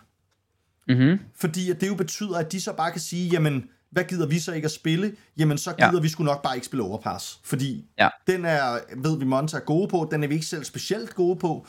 Mm-hmm. 0.88 1.20
Fordi 1.36 1.72
at 1.72 1.82
det 1.82 1.88
jo 1.88 1.96
betyder, 1.96 2.38
at 2.38 2.52
de 2.52 2.62
så 2.62 2.74
bare 2.74 2.92
kan 2.92 3.02
sige, 3.02 3.30
jamen, 3.30 3.70
hvad 3.92 4.04
gider 4.04 4.28
vi 4.28 4.40
så 4.40 4.52
ikke 4.54 4.66
at 4.66 4.72
spille? 4.72 5.12
Jamen, 5.38 5.58
så 5.58 5.74
gider 5.74 5.92
ja. 5.94 6.00
vi 6.00 6.10
sgu 6.10 6.24
nok 6.24 6.42
bare 6.44 6.56
ikke 6.56 6.66
spille 6.66 6.84
overpass. 6.84 7.40
Fordi 7.44 7.86
Ja. 8.00 8.10
den 8.28 8.46
er, 8.46 8.80
ved 8.98 9.18
vi, 9.20 9.26
Monta 9.26 9.58
er 9.58 9.62
gode 9.62 9.88
på, 9.88 10.08
den 10.12 10.24
er 10.24 10.28
vi 10.28 10.34
ikke 10.34 10.46
selv 10.46 10.64
specielt 10.64 11.16
gode 11.16 11.36
på. 11.36 11.68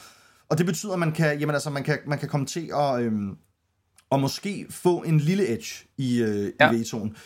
Og 0.48 0.59
det 0.59 0.66
betyder, 0.66 0.92
at 0.92 0.98
man 0.98 1.12
kan, 1.12 1.38
jamen, 1.40 1.54
altså, 1.54 1.70
man 1.70 1.83
kan, 1.85 1.98
man 2.06 2.18
kan 2.18 2.28
komme 2.28 2.46
til 2.46 2.70
at, 2.76 3.00
øhm, 3.02 3.37
og 4.11 4.20
måske 4.20 4.66
få 4.70 4.98
en 5.02 5.20
lille 5.20 5.52
edge 5.52 5.85
i, 5.98 6.22
øh, 6.22 6.52
Ja. 6.61 6.72
i 6.72 6.74
vetoen. 6.78 7.16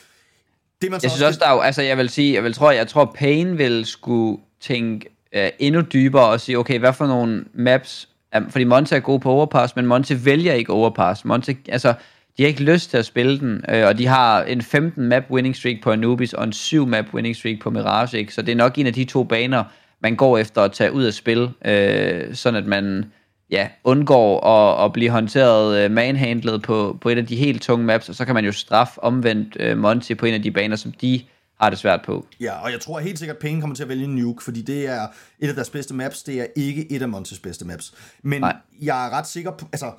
Det 0.83 0.91
man 0.91 1.01
så 1.01 1.05
Jeg 1.05 1.11
synes 1.11 1.23
også, 1.23 1.41
der 1.41 1.47
er 1.49 1.53
jo, 1.53 1.61
altså 1.61 1.83
jeg 1.83 1.99
vil 1.99 2.09
sige, 2.09 2.35
jeg 2.35 2.45
vil 2.45 2.53
tror, 2.55 2.71
jeg 2.71 2.89
tror 2.89 3.13
Payne 3.19 3.57
vil 3.57 3.87
skulle 3.87 4.39
tænke 4.61 5.09
uh, 5.37 5.43
endnu 5.59 5.81
dybere 5.81 6.29
og 6.29 6.41
sige, 6.41 6.59
okay, 6.59 6.79
hvad 6.79 6.93
for 6.93 7.07
nogle 7.07 7.45
maps, 7.55 8.09
fordi 8.49 8.65
Monte 8.65 8.97
er 8.97 9.01
god 9.01 9.21
på 9.21 9.31
overpass, 9.31 9.77
men 9.77 9.87
Monte 9.87 10.25
vælger 10.25 10.53
ikke 10.55 10.73
overpass. 10.73 11.25
Monte, 11.25 11.57
altså, 11.69 11.95
de 12.37 12.43
har 12.43 12.49
ikke 12.49 12.63
lyst 12.63 12.91
til 12.91 12.97
at 12.97 13.07
spille 13.07 13.39
den, 13.39 13.65
øh, 13.69 13.87
og 13.87 13.99
de 13.99 14.07
har 14.07 14.43
en 14.43 14.63
15 14.63 15.09
map 15.09 15.25
winning 15.31 15.57
streak 15.57 15.77
på 15.83 15.93
Anubis, 15.93 16.33
og 16.33 16.45
en 16.45 16.53
7 16.53 16.87
map 16.87 17.15
winning 17.15 17.37
streak 17.37 17.61
på 17.61 17.71
Mirage, 17.71 18.19
ikke? 18.19 18.35
så 18.35 18.43
det 18.43 18.53
er 18.53 18.57
nok 18.57 18.79
en 18.79 18.87
af 18.87 18.93
de 18.93 19.05
to 19.05 19.25
baner, 19.25 19.65
man 20.01 20.17
går 20.17 20.39
efter 20.39 20.63
at 20.63 20.73
tage 20.73 20.93
ud 20.93 21.05
af 21.05 21.15
spil, 21.15 21.51
øh, 21.65 22.35
sådan 22.35 22.63
at 22.63 22.67
man 22.67 23.05
ja, 23.51 23.69
undgår 23.85 24.47
at, 24.47 24.85
at 24.85 24.93
blive 24.93 25.11
håndteret 25.11 25.85
øh, 25.85 25.91
manhandlet 25.91 26.63
på, 26.63 26.99
på 27.01 27.09
et 27.09 27.19
af 27.19 27.27
de 27.27 27.37
helt 27.37 27.63
tunge 27.63 27.87
maps, 27.87 28.09
og 28.09 28.15
så 28.15 28.25
kan 28.25 28.35
man 28.35 28.45
jo 28.45 28.53
straffe 28.53 29.03
omvendt 29.03 29.57
øh, 29.61 29.79
Monty 29.79 30.15
på 30.15 30.27
en 30.27 30.35
af 30.35 30.43
de 30.43 30.51
baner, 30.51 30.77
som 30.77 30.93
de 30.93 31.23
har 31.61 31.71
det 31.71 31.79
svært 31.79 32.01
på. 32.07 32.27
Ja, 32.41 32.53
og 32.65 32.73
jeg 32.73 32.81
tror 32.81 33.01
helt 33.01 33.19
sikkert, 33.19 33.37
at 33.37 33.43
Payne 33.43 33.61
kommer 33.61 33.77
til 33.77 33.83
at 33.83 33.89
vælge 33.89 34.07
Nuke, 34.07 34.45
fordi 34.45 34.63
det 34.63 34.89
er 34.89 35.07
et 35.39 35.49
af 35.49 35.55
deres 35.55 35.71
bedste 35.71 35.95
maps, 35.95 36.23
det 36.23 36.41
er 36.41 36.47
ikke 36.57 36.93
et 36.93 37.03
af 37.03 37.09
Montes 37.09 37.39
bedste 37.39 37.65
maps. 37.65 37.95
Men. 38.23 38.41
Nej. 38.41 38.57
jeg 38.83 39.07
er 39.07 39.11
ret 39.11 39.27
sikker 39.27 39.51
på, 39.51 39.67
altså, 39.73 39.93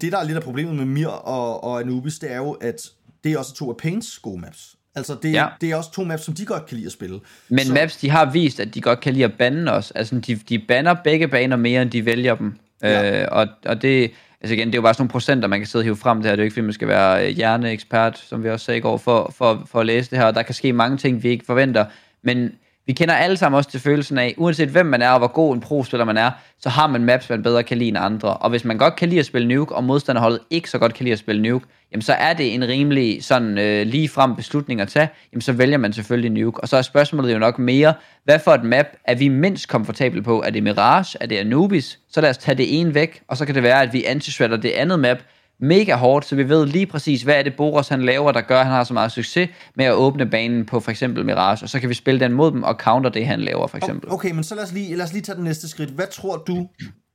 det 0.00 0.12
der 0.12 0.18
er 0.18 0.24
lidt 0.24 0.36
af 0.36 0.42
problemet 0.42 0.76
med 0.76 0.84
Mir 0.84 1.08
og, 1.08 1.64
og 1.64 1.80
Anubis, 1.80 2.18
det 2.18 2.32
er 2.32 2.36
jo, 2.36 2.50
at 2.52 2.82
det 3.24 3.32
er 3.32 3.38
også 3.38 3.54
to 3.54 3.70
af 3.70 3.76
Paynes 3.76 4.18
gode 4.18 4.40
maps. 4.40 4.74
Altså, 4.94 5.16
det, 5.22 5.32
ja. 5.32 5.46
Det 5.60 5.70
er 5.70 5.76
også 5.76 5.92
to 5.92 6.04
maps, 6.04 6.22
som 6.22 6.34
de 6.34 6.44
godt 6.44 6.66
kan 6.66 6.76
lide 6.76 6.86
at 6.86 6.92
spille. 6.92 7.20
Men 7.48 7.58
Så- 7.58 7.66
så... 7.66 7.74
maps, 7.74 7.96
de 7.96 8.10
har 8.10 8.30
vist, 8.32 8.60
at 8.60 8.74
de 8.74 8.80
godt 8.80 9.00
kan 9.00 9.12
lide 9.12 9.24
at 9.24 9.32
bande 9.38 9.72
os. 9.72 9.90
Altså, 9.90 10.18
de, 10.18 10.34
de 10.34 10.58
banner 10.58 10.94
begge 11.04 11.28
baner 11.28 11.56
mere, 11.56 11.82
end 11.82 11.90
de 11.90 12.06
vælger 12.06 12.34
dem. 12.34 12.58
Ja. 12.82 13.22
Øh, 13.22 13.28
og, 13.32 13.46
og 13.66 13.82
det, 13.82 14.10
altså 14.40 14.54
igen, 14.54 14.66
det 14.68 14.74
er 14.74 14.78
jo 14.78 14.82
bare 14.82 14.94
sådan 14.94 15.02
nogle 15.02 15.10
procenter, 15.10 15.48
man 15.48 15.60
kan 15.60 15.66
sidde 15.66 15.82
og 15.82 15.84
hive 15.84 15.96
frem 15.96 16.18
det 16.18 16.26
her. 16.26 16.30
Det 16.36 16.40
er 16.40 16.42
jo 16.42 16.44
ikke, 16.44 16.54
fordi 16.54 16.64
man 16.64 16.72
skal 16.72 16.88
være 16.88 17.26
øh, 17.28 17.36
hjerneekspert, 17.36 18.18
som 18.18 18.44
vi 18.44 18.50
også 18.50 18.66
sagde 18.66 18.78
i 18.78 18.80
går, 18.80 18.96
for, 18.96 19.32
for, 19.36 19.62
for 19.70 19.80
at 19.80 19.86
læse 19.86 20.10
det 20.10 20.18
her. 20.18 20.24
Og 20.26 20.34
der 20.34 20.42
kan 20.42 20.54
ske 20.54 20.72
mange 20.72 20.96
ting, 20.96 21.22
vi 21.22 21.28
ikke 21.28 21.46
forventer. 21.46 21.84
Men 22.22 22.50
vi 22.86 22.92
kender 22.92 23.14
alle 23.14 23.36
sammen 23.36 23.56
også 23.56 23.70
til 23.70 23.80
følelsen 23.80 24.18
af, 24.18 24.34
uanset 24.36 24.68
hvem 24.68 24.86
man 24.86 25.02
er, 25.02 25.10
og 25.10 25.18
hvor 25.18 25.32
god 25.32 25.54
en 25.54 25.60
pro-spiller 25.60 26.04
man 26.04 26.16
er, 26.16 26.30
så 26.60 26.68
har 26.68 26.86
man 26.86 27.04
maps, 27.04 27.30
man 27.30 27.42
bedre 27.42 27.62
kan 27.62 27.78
lide 27.78 27.88
end 27.88 27.98
andre. 27.98 28.36
Og 28.36 28.50
hvis 28.50 28.64
man 28.64 28.78
godt 28.78 28.96
kan 28.96 29.08
lide 29.08 29.20
at 29.20 29.26
spille 29.26 29.48
nuke, 29.48 29.74
og 29.74 29.84
modstanderholdet 29.84 30.40
ikke 30.50 30.70
så 30.70 30.78
godt 30.78 30.94
kan 30.94 31.04
lide 31.04 31.12
at 31.12 31.18
spille 31.18 31.42
nuke, 31.42 31.66
jamen 31.92 32.02
så 32.02 32.12
er 32.12 32.32
det 32.32 32.54
en 32.54 32.68
rimelig 32.68 33.24
sådan 33.24 33.58
øh, 33.58 33.86
lige 33.86 34.08
frem 34.08 34.36
beslutning 34.36 34.80
at 34.80 34.88
tage, 34.88 35.08
jamen 35.32 35.40
så 35.40 35.52
vælger 35.52 35.78
man 35.78 35.92
selvfølgelig 35.92 36.30
nuke. 36.30 36.60
Og 36.60 36.68
så 36.68 36.76
er 36.76 36.82
spørgsmålet 36.82 37.34
jo 37.34 37.38
nok 37.38 37.58
mere, 37.58 37.94
hvad 38.24 38.38
for 38.38 38.50
et 38.50 38.64
map 38.64 38.86
er 39.04 39.14
vi 39.14 39.28
mindst 39.28 39.68
komfortable 39.68 40.22
på? 40.22 40.42
Er 40.42 40.50
det 40.50 40.62
Mirage? 40.62 41.18
Er 41.20 41.26
det 41.26 41.36
Anubis? 41.36 41.98
Så 42.10 42.20
lad 42.20 42.30
os 42.30 42.38
tage 42.38 42.54
det 42.54 42.80
ene 42.80 42.94
væk, 42.94 43.22
og 43.28 43.36
så 43.36 43.46
kan 43.46 43.54
det 43.54 43.62
være, 43.62 43.82
at 43.82 43.92
vi 43.92 44.04
anti 44.04 44.30
det 44.30 44.70
andet 44.70 45.00
map, 45.00 45.18
mega 45.62 45.94
hårdt, 45.94 46.26
så 46.26 46.36
vi 46.36 46.48
ved 46.48 46.66
lige 46.66 46.86
præcis, 46.86 47.22
hvad 47.22 47.34
er 47.38 47.42
det 47.42 47.56
Boros 47.56 47.88
han 47.88 48.02
laver, 48.02 48.32
der 48.32 48.40
gør, 48.40 48.58
at 48.58 48.66
han 48.66 48.74
har 48.74 48.84
så 48.84 48.94
meget 48.94 49.12
succes 49.12 49.48
med 49.74 49.84
at 49.84 49.92
åbne 49.92 50.26
banen 50.30 50.66
på 50.66 50.80
for 50.80 50.90
eksempel 50.90 51.24
Mirage, 51.24 51.64
og 51.64 51.68
så 51.68 51.80
kan 51.80 51.88
vi 51.88 51.94
spille 51.94 52.20
den 52.20 52.32
mod 52.32 52.50
dem 52.52 52.62
og 52.62 52.74
counter 52.74 53.10
det, 53.10 53.26
han 53.26 53.40
laver 53.40 53.66
for 53.66 53.76
eksempel. 53.76 54.12
Okay, 54.12 54.30
men 54.30 54.44
så 54.44 54.54
lad 54.54 54.62
os 54.64 54.72
lige, 54.72 54.96
lad 54.96 55.04
os 55.04 55.12
lige 55.12 55.22
tage 55.22 55.36
den 55.36 55.44
næste 55.44 55.68
skridt. 55.68 55.90
Hvad 55.90 56.06
tror 56.06 56.36
du, 56.36 56.68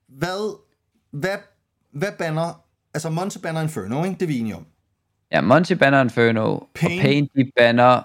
hvad, 0.07 0.57
hvad, 1.11 1.37
hvad 1.93 2.11
banner, 2.19 2.61
altså 2.93 3.09
Monte 3.09 3.39
banner 3.39 3.61
Inferno, 3.61 4.03
ikke? 4.03 4.13
det 4.13 4.21
er 4.21 4.27
vi 4.27 4.39
enige 4.39 4.55
om. 4.55 4.65
Ja, 5.31 5.41
Monty 5.41 5.73
banner 5.73 6.01
Inferno, 6.01 6.59
Pain. 6.75 6.99
og 6.99 7.03
Pain, 7.03 7.29
de 7.35 7.51
banner, 7.57 8.01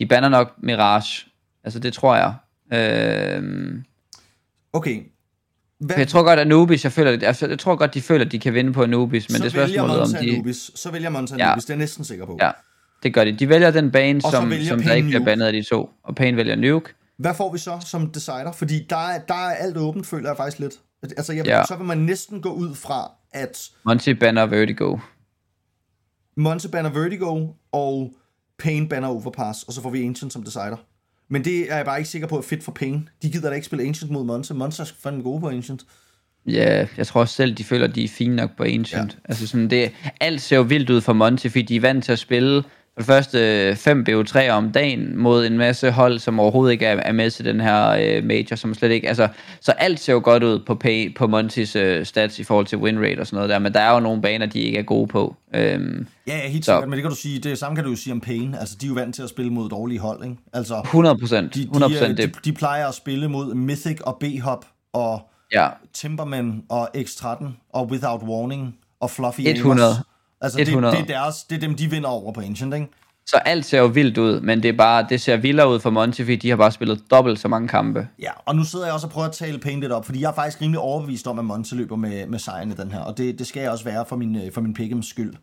de 0.00 0.06
banner 0.06 0.28
nok 0.28 0.52
Mirage. 0.62 1.26
Altså, 1.64 1.78
det 1.78 1.92
tror 1.92 2.16
jeg. 2.16 2.34
Øhm, 2.72 3.84
Okay, 4.72 5.11
hvad, 5.86 5.96
jeg 5.96 6.08
tror 6.08 6.22
godt, 6.22 6.38
at 6.40 6.46
Anubis, 6.46 6.84
jeg, 6.84 6.92
føler, 6.92 7.26
altså, 7.26 7.46
jeg 7.46 7.58
tror 7.58 7.76
godt, 7.76 7.94
de 7.94 8.00
føler, 8.02 8.24
at 8.24 8.32
de 8.32 8.38
kan 8.38 8.54
vinde 8.54 8.72
på 8.72 8.82
Anubis, 8.82 9.28
men 9.30 9.36
så 9.36 9.42
det 9.42 9.46
er 9.46 9.50
spørgsmålet, 9.50 10.00
om 10.00 10.08
de... 10.08 10.32
Anubis, 10.34 10.70
så 10.74 10.90
vælger 10.90 11.10
Monte 11.10 11.34
Ja. 11.38 11.46
Anubis, 11.46 11.64
det 11.64 11.70
er 11.70 11.74
jeg 11.74 11.78
næsten 11.78 12.04
sikker 12.04 12.26
på. 12.26 12.38
Ja, 12.40 12.50
det 13.02 13.14
gør 13.14 13.24
de. 13.24 13.32
De 13.32 13.48
vælger 13.48 13.70
den 13.70 13.90
bane, 13.90 14.20
Og 14.24 14.30
som, 14.30 14.52
som 14.68 14.78
der 14.78 14.86
Pain 14.86 14.96
ikke 14.96 15.08
bliver 15.08 15.24
bandet 15.24 15.46
af 15.46 15.52
de 15.52 15.62
to. 15.62 15.90
Og 16.04 16.14
Pain 16.14 16.36
vælger 16.36 16.56
Nuke. 16.56 16.90
Hvad 17.18 17.34
får 17.34 17.52
vi 17.52 17.58
så 17.58 17.78
som 17.86 18.10
decider? 18.10 18.52
Fordi 18.52 18.86
der 18.90 18.96
er, 19.08 19.18
der 19.18 19.34
er 19.34 19.54
alt 19.54 19.76
åbent, 19.76 20.06
føler 20.06 20.28
jeg 20.28 20.36
faktisk 20.36 20.58
lidt. 20.58 20.74
Altså, 21.02 21.32
jeg, 21.32 21.46
Ja. 21.46 21.62
så 21.68 21.76
vil 21.76 21.86
man 21.86 21.98
næsten 21.98 22.42
gå 22.42 22.52
ud 22.52 22.74
fra, 22.74 23.10
at 23.32 23.68
Monty 23.84 24.10
banner 24.10 24.46
Vertigo. 24.46 24.96
Monte 26.36 26.68
banner 26.68 26.90
Vertigo, 26.90 27.46
og 27.72 28.14
Pain 28.58 28.88
banner 28.88 29.08
Overpass, 29.08 29.62
og 29.62 29.72
så 29.72 29.82
får 29.82 29.90
vi 29.90 30.06
Ancient 30.06 30.32
som 30.32 30.42
decider. 30.42 30.76
Men 31.32 31.44
det 31.44 31.72
er 31.72 31.76
jeg 31.76 31.84
bare 31.84 31.98
ikke 31.98 32.10
sikker 32.10 32.28
på 32.28 32.38
er 32.38 32.42
fedt 32.42 32.62
for 32.62 32.72
Pain. 32.72 33.08
De 33.22 33.30
gider 33.30 33.48
da 33.48 33.54
ikke 33.54 33.64
spille 33.64 33.84
Ancient 33.84 34.10
mod 34.10 34.24
Monte. 34.24 34.54
Monte 34.54 34.82
er 34.82 34.92
fandme 35.02 35.22
gode 35.22 35.40
på 35.40 35.48
Ancient. 35.48 35.82
Ja, 36.46 36.86
jeg 36.96 37.06
tror 37.06 37.20
også 37.20 37.34
selv, 37.34 37.54
de 37.54 37.64
føler, 37.64 37.88
at 37.88 37.94
de 37.94 38.04
er 38.04 38.08
fine 38.08 38.36
nok 38.36 38.56
på 38.56 38.62
Ancient. 38.62 39.12
Ja. 39.12 39.18
Altså 39.24 39.46
sådan, 39.46 39.70
det, 39.70 39.92
alt 40.20 40.40
ser 40.40 40.56
jo 40.56 40.62
vildt 40.62 40.90
ud 40.90 41.00
for 41.00 41.12
Monty, 41.12 41.48
fordi 41.48 41.62
de 41.62 41.76
er 41.76 41.80
vant 41.80 42.04
til 42.04 42.12
at 42.12 42.18
spille 42.18 42.62
for 42.98 43.04
første 43.04 43.76
5 43.76 44.04
BO3 44.08 44.50
om 44.50 44.72
dagen 44.72 45.18
mod 45.18 45.46
en 45.46 45.58
masse 45.58 45.90
hold, 45.90 46.18
som 46.18 46.40
overhovedet 46.40 46.72
ikke 46.72 46.86
er, 46.86 46.96
er 46.96 47.12
med 47.12 47.30
til 47.30 47.44
den 47.44 47.60
her 47.60 47.88
øh, 47.88 48.24
major, 48.24 48.56
som 48.56 48.74
slet 48.74 48.90
ikke, 48.90 49.08
altså, 49.08 49.28
så 49.60 49.72
alt 49.72 50.00
ser 50.00 50.12
jo 50.12 50.20
godt 50.24 50.42
ud 50.42 50.58
på, 50.66 50.74
pay, 50.74 51.14
på 51.16 51.26
Montys 51.26 51.76
øh, 51.76 52.06
stats 52.06 52.38
i 52.38 52.44
forhold 52.44 52.66
til 52.66 52.78
win 52.78 52.98
rate 53.00 53.20
og 53.20 53.26
sådan 53.26 53.36
noget 53.36 53.50
der, 53.50 53.58
men 53.58 53.72
der 53.72 53.80
er 53.80 53.94
jo 53.94 54.00
nogle 54.00 54.22
baner, 54.22 54.46
de 54.46 54.60
ikke 54.60 54.78
er 54.78 54.82
gode 54.82 55.06
på. 55.08 55.36
Øhm, 55.54 56.06
Ja, 56.26 56.36
ja, 56.36 56.48
helt 56.48 56.64
sikkert, 56.64 56.88
men 56.88 56.92
det 56.92 57.02
kan 57.02 57.10
du 57.10 57.16
sige, 57.16 57.38
det 57.38 57.58
samme 57.58 57.76
kan 57.76 57.84
du 57.84 57.90
jo 57.90 57.96
sige 57.96 58.12
om 58.12 58.20
Pain. 58.20 58.54
Altså, 58.54 58.76
de 58.80 58.86
er 58.86 58.88
jo 58.88 58.94
vant 58.94 59.14
til 59.14 59.22
at 59.22 59.28
spille 59.28 59.52
mod 59.52 59.68
dårlige 59.68 59.98
hold, 59.98 60.24
ikke? 60.24 60.36
Altså, 60.52 60.80
100 60.80 61.18
procent, 61.18 61.54
de, 61.54 61.62
100 61.62 61.94
de, 61.94 62.08
de, 62.08 62.26
de, 62.26 62.32
de 62.44 62.52
plejer 62.52 62.88
at 62.88 62.94
spille 62.94 63.28
mod 63.28 63.54
Mythic 63.54 64.00
og 64.00 64.16
B-Hop 64.20 64.64
og 64.92 65.20
ja, 65.52 65.68
Timberman 65.94 66.62
og 66.68 66.88
X13 66.96 67.44
og 67.72 67.86
Without 67.86 68.22
Warning 68.22 68.76
og 69.00 69.10
Fluffy 69.10 69.40
100. 69.40 69.88
Amos. 69.88 69.96
Altså, 70.42 70.58
det, 70.58 70.68
100. 70.68 70.96
det, 70.96 71.02
er 71.02 71.06
deres, 71.06 71.44
det 71.44 71.56
er 71.56 71.60
dem, 71.60 71.74
de 71.74 71.90
vinder 71.90 72.08
over 72.08 72.32
på 72.32 72.40
Ancient, 72.40 72.74
ikke? 72.74 72.88
så 73.26 73.36
alt 73.36 73.66
ser 73.66 73.78
jo 73.78 73.86
vildt 73.86 74.18
ud, 74.18 74.40
men 74.40 74.62
det 74.62 74.68
er 74.68 74.76
bare, 74.76 75.06
det 75.08 75.20
ser 75.20 75.36
vildere 75.36 75.68
ud 75.68 75.80
for 75.80 75.90
Monty, 75.90 76.20
fordi 76.20 76.36
de 76.36 76.48
har 76.50 76.56
bare 76.56 76.72
spillet 76.72 77.10
dobbelt 77.10 77.38
så 77.40 77.48
mange 77.48 77.68
kampe. 77.68 78.08
Ja, 78.18 78.30
og 78.46 78.56
nu 78.56 78.64
sidder 78.64 78.84
jeg 78.84 78.94
også 78.94 79.06
og 79.06 79.12
prøver 79.12 79.28
at 79.28 79.32
tale 79.32 79.58
Pain 79.58 79.80
lidt 79.80 79.92
op, 79.92 80.04
fordi 80.06 80.20
jeg 80.20 80.28
er 80.30 80.34
faktisk 80.34 80.60
rimelig 80.62 80.78
overbevist 80.80 81.26
om, 81.26 81.38
at 81.38 81.44
Monte 81.44 81.74
løber 81.74 81.96
med, 81.96 82.26
med 82.26 82.38
sejren 82.38 82.70
i 82.70 82.74
den 82.74 82.92
her, 82.92 83.00
og 83.00 83.18
det, 83.18 83.38
det 83.38 83.46
skal 83.46 83.60
jeg 83.60 83.70
også 83.70 83.84
være 83.84 84.04
for 84.08 84.16
min, 84.16 84.36
øh, 84.36 84.52
for 84.52 84.60
min 84.60 84.76
Pick'ems 84.80 85.10
skyld. 85.10 85.34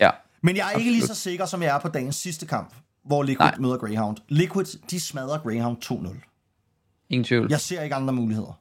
Ja, 0.00 0.10
Men 0.42 0.56
jeg 0.56 0.66
er 0.74 0.78
ikke 0.78 0.90
lige 0.90 1.06
så 1.06 1.14
sikker, 1.14 1.46
som 1.46 1.62
jeg 1.62 1.76
er 1.76 1.80
på 1.80 1.88
dagens 1.88 2.16
sidste 2.16 2.46
kamp, 2.46 2.74
hvor 3.04 3.22
Liquid 3.22 3.48
Nej. 3.50 3.56
møder 3.58 3.76
Greyhound. 3.76 4.16
Liquid, 4.28 4.64
de 4.90 5.00
smadrer 5.00 5.38
Greyhound 5.38 5.76
2-0. 5.84 7.06
ingen 7.10 7.24
tvivl. 7.24 7.46
Jeg 7.50 7.60
ser 7.60 7.82
ikke 7.82 7.94
andre 7.94 8.12
muligheder. 8.12 8.58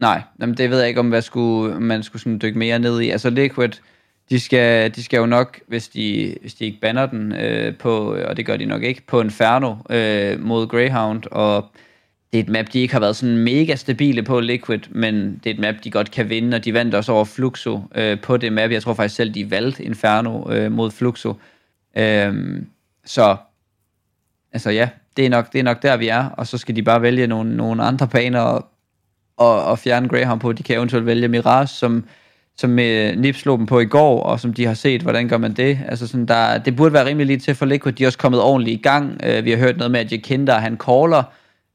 Nej, 0.00 0.22
jamen 0.40 0.56
det 0.56 0.70
ved 0.70 0.78
jeg 0.78 0.88
ikke, 0.88 1.00
om 1.00 1.08
hvad 1.08 1.22
skulle, 1.22 1.80
man 1.80 2.02
skulle 2.02 2.22
sådan 2.22 2.38
dykke 2.42 2.58
mere 2.58 2.78
ned 2.78 3.00
i. 3.00 3.10
Altså 3.10 3.30
Liquid, 3.30 3.70
de 4.30 4.40
skal, 4.40 4.94
de 4.94 5.02
skal 5.02 5.18
jo 5.18 5.26
nok, 5.26 5.60
hvis 5.68 5.88
de, 5.88 6.36
hvis 6.40 6.54
de 6.54 6.64
ikke 6.64 6.80
banner 6.80 7.06
den 7.06 7.32
øh, 7.32 7.76
på, 7.76 8.14
og 8.14 8.36
det 8.36 8.46
gør 8.46 8.56
de 8.56 8.64
nok 8.64 8.82
ikke, 8.82 9.02
på 9.06 9.20
Inferno 9.20 9.74
øh, 9.90 10.40
mod 10.40 10.66
Greyhound, 10.66 11.22
og 11.30 11.70
det 12.32 12.38
er 12.38 12.42
et 12.42 12.48
map, 12.48 12.72
de 12.72 12.80
ikke 12.80 12.94
har 12.94 13.00
været 13.00 13.16
sådan 13.16 13.38
mega 13.38 13.74
stabile 13.74 14.22
på 14.22 14.40
Liquid, 14.40 14.80
men 14.90 15.40
det 15.44 15.50
er 15.50 15.54
et 15.54 15.60
map, 15.60 15.74
de 15.84 15.90
godt 15.90 16.10
kan 16.10 16.30
vinde, 16.30 16.54
og 16.54 16.64
de 16.64 16.74
vandt 16.74 16.94
også 16.94 17.12
over 17.12 17.24
Fluxo 17.24 17.80
øh, 17.94 18.20
på 18.20 18.36
det 18.36 18.52
map. 18.52 18.70
Jeg 18.70 18.82
tror 18.82 18.94
faktisk 18.94 19.16
selv, 19.16 19.34
de 19.34 19.50
valgte 19.50 19.84
Inferno 19.84 20.52
øh, 20.52 20.72
mod 20.72 20.90
Fluxo. 20.90 21.34
Øh, 21.96 22.62
så 23.04 23.36
altså 24.52 24.70
ja, 24.70 24.88
det 25.16 25.26
er, 25.26 25.30
nok, 25.30 25.52
det 25.52 25.58
er 25.58 25.62
nok 25.62 25.82
der, 25.82 25.96
vi 25.96 26.08
er, 26.08 26.24
og 26.24 26.46
så 26.46 26.58
skal 26.58 26.76
de 26.76 26.82
bare 26.82 27.02
vælge 27.02 27.26
nogle, 27.26 27.56
nogle 27.56 27.82
andre 27.82 28.08
baner 28.08 28.40
og, 28.40 28.68
og, 29.36 29.64
og 29.64 29.78
fjerne 29.78 30.08
Graham 30.08 30.38
på. 30.38 30.52
De 30.52 30.62
kan 30.62 30.76
eventuelt 30.76 31.06
vælge 31.06 31.28
Mirage, 31.28 31.66
som, 31.66 32.04
som 32.56 32.78
øh, 32.78 33.16
Nip 33.18 33.36
slog 33.36 33.58
dem 33.58 33.66
på 33.66 33.80
i 33.80 33.84
går, 33.84 34.22
og 34.22 34.40
som 34.40 34.54
de 34.54 34.66
har 34.66 34.74
set, 34.74 35.02
hvordan 35.02 35.28
gør 35.28 35.38
man 35.38 35.52
det. 35.52 35.78
Altså 35.88 36.06
sådan, 36.06 36.26
der, 36.26 36.58
det 36.58 36.76
burde 36.76 36.92
være 36.92 37.06
rimelig 37.06 37.26
lige 37.26 37.38
til 37.38 37.54
for 37.54 37.66
Liquid. 37.66 37.92
De 37.92 38.02
er 38.02 38.08
også 38.08 38.18
kommet 38.18 38.42
ordentligt 38.42 38.78
i 38.78 38.82
gang. 38.82 39.20
Øh, 39.24 39.44
vi 39.44 39.50
har 39.50 39.58
hørt 39.58 39.76
noget 39.76 39.90
med, 39.90 40.00
at 40.00 40.12
Jekinder, 40.12 40.54
han 40.58 40.78
caller 40.86 41.22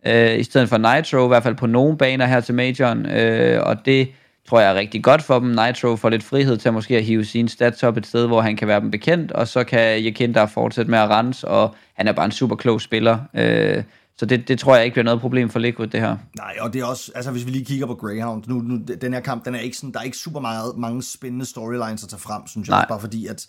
øh, 0.08 0.39
i 0.39 0.43
stedet 0.43 0.69
for 0.69 0.78
Nitro, 0.78 1.26
i 1.26 1.28
hvert 1.28 1.43
fald 1.43 1.56
på 1.56 1.67
nogle 1.67 1.97
baner 1.97 2.26
her 2.26 2.39
til 2.39 2.56
Majoren, 2.56 3.06
øh, 3.06 3.62
og 3.63 3.86
det 3.86 4.10
tror 4.50 4.60
jeg 4.60 4.71
er 4.71 4.76
rigtig 4.76 5.04
godt 5.04 5.21
for 5.21 5.39
dem. 5.39 5.47
Nitro 5.50 5.95
får 5.95 6.10
lidt 6.10 6.24
frihed 6.24 6.58
til 6.58 6.67
at 6.69 6.74
måske 6.74 6.97
at 6.97 7.04
hive 7.04 7.26
sine 7.26 7.50
stats 7.50 7.84
op 7.84 7.97
et 7.97 8.08
sted, 8.08 8.28
hvor 8.28 8.41
han 8.41 8.56
kan 8.56 8.67
være 8.67 8.80
dem 8.80 8.91
bekendt, 8.91 9.32
og 9.32 9.47
så 9.47 9.63
kan 9.63 10.06
Jekinder 10.06 10.45
fortsætte 10.45 10.91
med 10.91 11.00
at 11.00 11.10
rense, 11.10 11.47
og 11.47 11.76
han 11.93 12.08
er 12.08 12.12
bare 12.12 12.26
en 12.26 12.32
super 12.32 12.56
klog 12.56 12.82
spiller. 12.82 13.19
Øh, 13.34 13.84
så 14.17 14.26
det, 14.26 14.47
det 14.47 14.60
tror 14.60 14.76
jeg 14.76 14.86
ikke 14.86 14.93
bliver 14.93 15.04
noget 15.04 15.21
problem 15.21 15.50
for 15.50 15.60
Liquid, 15.60 15.88
det 15.88 16.00
her. 16.00 16.17
Nej, 16.38 16.58
og 16.60 16.74
det 16.74 16.82
er 16.82 16.86
også, 16.86 17.12
altså 17.15 17.32
hvis 17.32 17.45
vi 17.45 17.52
lige 17.52 17.65
kigger 17.65 17.86
på 17.86 17.95
Greyhound, 17.95 18.43
nu, 18.47 18.56
nu 18.56 18.78
den 19.02 19.13
her 19.13 19.19
kamp, 19.19 19.45
den 19.45 19.56
er 19.56 19.60
ikke 19.60 19.78
sådan, 19.78 19.93
der 19.93 20.00
er 20.00 20.04
ikke 20.04 20.17
super 20.17 20.39
meget, 20.39 20.78
mange 20.78 21.04
spændende 21.04 21.45
storylines 21.45 22.04
at 22.04 22.10
tage 22.10 22.19
frem, 22.19 22.47
synes 22.47 22.67
jeg, 22.67 22.78
Nej. 22.78 22.88
bare 22.88 23.00
fordi 23.00 23.28
at, 23.28 23.47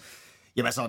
jamen 0.57 0.67
altså, 0.67 0.89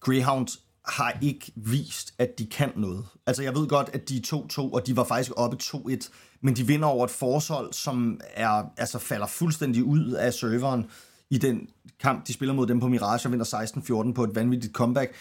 Greyhound 0.00 0.48
har 0.88 1.18
ikke 1.22 1.52
vist, 1.56 2.14
at 2.18 2.38
de 2.38 2.46
kan 2.46 2.72
noget. 2.76 3.04
Altså 3.26 3.42
jeg 3.42 3.54
ved 3.54 3.68
godt, 3.68 3.90
at 3.92 4.08
de 4.08 4.16
er 4.16 4.44
2-2, 4.58 4.60
og 4.60 4.86
de 4.86 4.96
var 4.96 5.04
faktisk 5.04 5.32
oppe 5.36 5.56
2-1, 5.62 6.08
men 6.40 6.56
de 6.56 6.66
vinder 6.66 6.88
over 6.88 7.04
et 7.04 7.10
forshold, 7.10 7.72
som 7.72 8.20
er, 8.34 8.62
altså 8.76 8.98
falder 8.98 9.26
fuldstændig 9.26 9.84
ud 9.84 10.12
af 10.12 10.34
serveren 10.34 10.86
i 11.30 11.38
den 11.38 11.68
kamp, 12.00 12.26
de 12.26 12.32
spiller 12.32 12.54
mod 12.54 12.66
dem 12.66 12.80
på 12.80 12.88
Mirage, 12.88 13.28
og 13.28 13.32
vinder 13.32 14.08
16-14 14.08 14.12
på 14.12 14.24
et 14.24 14.34
vanvittigt 14.34 14.72
comeback. 14.72 15.14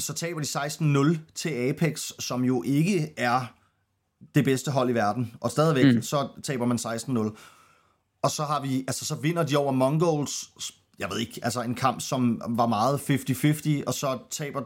Så 0.00 0.12
taber 0.12 0.40
de 0.40 0.46
16-0 1.14 1.18
til 1.34 1.48
Apex, 1.48 2.12
som 2.18 2.44
jo 2.44 2.62
ikke 2.62 3.14
er 3.16 3.54
det 4.34 4.44
bedste 4.44 4.70
hold 4.70 4.90
i 4.90 4.94
verden. 4.94 5.34
Og 5.40 5.50
stadigvæk, 5.50 5.94
mm. 5.94 6.02
så 6.02 6.28
taber 6.42 6.66
man 6.66 6.76
16-0. 6.76 7.36
Og 8.22 8.30
så 8.30 8.44
har 8.44 8.62
vi, 8.62 8.84
altså 8.88 9.04
så 9.04 9.14
vinder 9.14 9.42
de 9.42 9.56
over 9.56 9.72
Mongols, 9.72 10.50
jeg 10.98 11.08
ved 11.10 11.18
ikke, 11.18 11.40
altså 11.42 11.62
en 11.62 11.74
kamp, 11.74 12.00
som 12.00 12.42
var 12.48 12.66
meget 12.66 12.98
50-50, 13.80 13.84
og 13.86 13.94
så 13.94 14.18
taber 14.30 14.60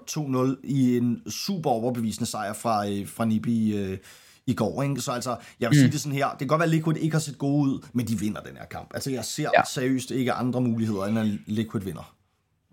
2-0 0.55 0.61
i 0.65 0.97
en 0.97 1.23
super 1.31 1.71
overbevisende 1.71 2.31
sejr 2.31 2.53
fra, 2.53 2.89
øh, 2.89 3.09
fra 3.09 3.25
Nibi 3.25 3.77
øh, 3.77 3.99
i 4.47 4.55
går. 4.55 4.83
Ikke? 4.83 5.01
Så 5.01 5.13
altså, 5.13 5.37
jeg 5.61 5.71
vil 5.71 5.77
mm. 5.77 5.81
sige 5.81 5.93
det 5.93 6.01
sådan 6.01 6.17
her, 6.17 6.31
det 6.31 6.39
kan 6.39 6.49
godt 6.49 6.59
være, 6.59 6.69
at 6.69 6.75
Liquid 6.75 6.97
ikke 6.97 7.15
har 7.15 7.21
set 7.21 7.39
gode 7.39 7.71
ud, 7.71 7.87
men 7.93 8.09
de 8.09 8.19
vinder 8.19 8.41
den 8.41 8.57
her 8.57 8.67
kamp. 8.67 8.91
Altså 8.95 9.11
jeg 9.11 9.25
ser 9.25 9.43
ja. 9.43 9.51
Ja. 9.57 9.63
seriøst 9.69 10.11
ikke 10.11 10.33
andre 10.33 10.61
muligheder, 10.61 11.05
end 11.05 11.19
at 11.19 11.27
Liquid 11.47 11.83
vinder. 11.83 12.15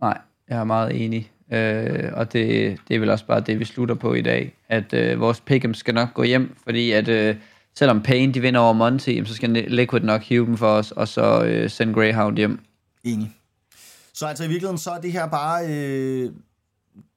Nej, 0.01 0.21
jeg 0.49 0.59
er 0.59 0.63
meget 0.63 1.05
enig. 1.05 1.31
Øh, 1.51 2.09
og 2.13 2.33
det, 2.33 2.77
det 2.87 2.95
er 2.95 2.99
vel 2.99 3.09
også 3.09 3.25
bare 3.25 3.39
det, 3.39 3.59
vi 3.59 3.65
slutter 3.65 3.95
på 3.95 4.13
i 4.13 4.21
dag. 4.21 4.55
At 4.69 4.93
øh, 4.93 5.19
vores 5.19 5.43
pick'em 5.51 5.73
skal 5.73 5.93
nok 5.93 6.13
gå 6.13 6.23
hjem, 6.23 6.55
fordi 6.63 6.91
at 6.91 7.07
øh, 7.07 7.35
selvom 7.75 8.01
Pain 8.01 8.33
de 8.33 8.41
vinder 8.41 8.59
over 8.59 8.73
Monty, 8.73 9.09
jamen, 9.09 9.25
så 9.25 9.33
skal 9.33 9.49
Liquid 9.49 10.01
nok 10.01 10.23
hive 10.23 10.45
dem 10.45 10.57
for 10.57 10.67
os, 10.67 10.91
og 10.91 11.07
så 11.07 11.43
øh, 11.43 11.69
sende 11.69 11.93
Greyhound 11.93 12.37
hjem. 12.37 12.59
Enig. 13.03 13.31
Så 14.13 14.25
altså 14.25 14.43
i 14.43 14.47
virkeligheden, 14.47 14.77
så 14.77 14.91
er 14.91 15.01
det 15.01 15.11
her 15.11 15.27
bare 15.27 15.65
øh, 15.69 16.31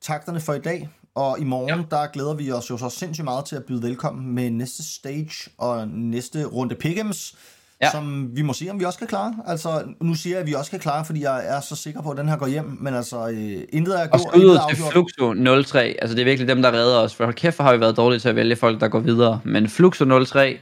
takterne 0.00 0.40
for 0.40 0.54
i 0.54 0.58
dag. 0.58 0.88
Og 1.14 1.40
i 1.40 1.44
morgen, 1.44 1.80
ja. 1.90 1.96
der 1.96 2.06
glæder 2.06 2.34
vi 2.34 2.52
os 2.52 2.70
jo 2.70 2.76
så 2.76 2.88
sindssygt 2.88 3.24
meget 3.24 3.44
til 3.44 3.56
at 3.56 3.64
byde 3.64 3.82
velkommen 3.82 4.34
med 4.34 4.50
næste 4.50 4.94
stage 4.94 5.50
og 5.58 5.88
næste 5.88 6.44
runde 6.44 6.76
pick'ems, 6.84 7.36
ja. 7.84 7.90
som 7.90 8.36
vi 8.36 8.42
må 8.42 8.52
se, 8.52 8.70
om 8.70 8.80
vi 8.80 8.84
også 8.84 8.98
kan 8.98 9.08
klare. 9.08 9.34
Altså, 9.46 9.82
nu 10.00 10.14
siger 10.14 10.34
jeg, 10.36 10.40
at 10.40 10.46
vi 10.46 10.52
også 10.52 10.70
kan 10.70 10.80
klare, 10.80 11.04
fordi 11.04 11.22
jeg 11.22 11.46
er 11.46 11.60
så 11.60 11.76
sikker 11.76 12.02
på, 12.02 12.10
at 12.10 12.16
den 12.16 12.28
her 12.28 12.36
går 12.36 12.46
hjem, 12.46 12.78
men 12.80 12.94
altså, 12.94 13.28
øh, 13.28 13.62
intet 13.68 14.00
er 14.00 14.06
gjort. 14.06 14.12
Og 14.12 14.20
skuddet 14.20 14.60
til 14.68 14.76
Fluxo 14.92 15.62
03, 15.62 15.96
altså 16.02 16.14
det 16.14 16.20
er 16.20 16.24
virkelig 16.24 16.48
dem, 16.48 16.62
der 16.62 16.72
redder 16.72 16.98
os, 16.98 17.14
for 17.14 17.24
hold 17.24 17.34
kæft, 17.34 17.58
har 17.58 17.74
vi 17.74 17.80
været 17.80 17.96
dårlige 17.96 18.20
til 18.20 18.28
at 18.28 18.36
vælge 18.36 18.56
folk, 18.56 18.80
der 18.80 18.88
går 18.88 19.00
videre, 19.00 19.40
men 19.44 19.68
Fluxo 19.68 20.24
03, 20.24 20.58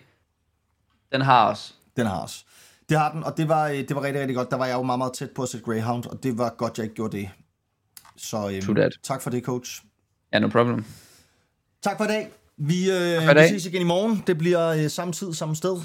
den 1.12 1.20
har 1.20 1.50
os. 1.50 1.74
Den 1.96 2.06
har 2.06 2.22
os. 2.22 2.44
Det 2.88 2.98
har 2.98 3.12
den, 3.12 3.24
og 3.24 3.36
det 3.36 3.48
var, 3.48 3.68
øh, 3.68 3.76
det 3.76 3.94
var 3.94 4.02
rigtig, 4.02 4.20
rigtig 4.20 4.36
godt. 4.36 4.50
Der 4.50 4.56
var 4.56 4.66
jeg 4.66 4.74
jo 4.74 4.82
meget, 4.82 4.98
meget 4.98 5.12
tæt 5.12 5.30
på 5.30 5.42
at 5.42 5.48
sætte 5.48 5.64
Greyhound, 5.64 6.06
og 6.06 6.22
det 6.22 6.38
var 6.38 6.54
godt, 6.58 6.78
jeg 6.78 6.84
ikke 6.84 6.94
gjorde 6.94 7.16
det. 7.16 7.28
Så 8.16 8.62
øhm, 8.68 8.90
tak 9.02 9.22
for 9.22 9.30
det, 9.30 9.44
coach. 9.44 9.82
Ja, 10.32 10.36
yeah, 10.36 10.42
no 10.42 10.48
problem. 10.48 10.84
Tak 11.82 11.96
for 11.96 12.04
i 12.04 12.08
dag. 12.08 12.28
Vi, 12.56 12.90
øh, 12.90 13.36
vi 13.36 13.48
ses 13.48 13.66
igen 13.66 13.82
i 13.82 13.84
morgen. 13.84 14.22
Det 14.26 14.38
bliver 14.38 14.68
øh, 14.68 14.90
samme 14.90 15.12
tid, 15.12 15.32
samme 15.32 15.56
sted. 15.56 15.76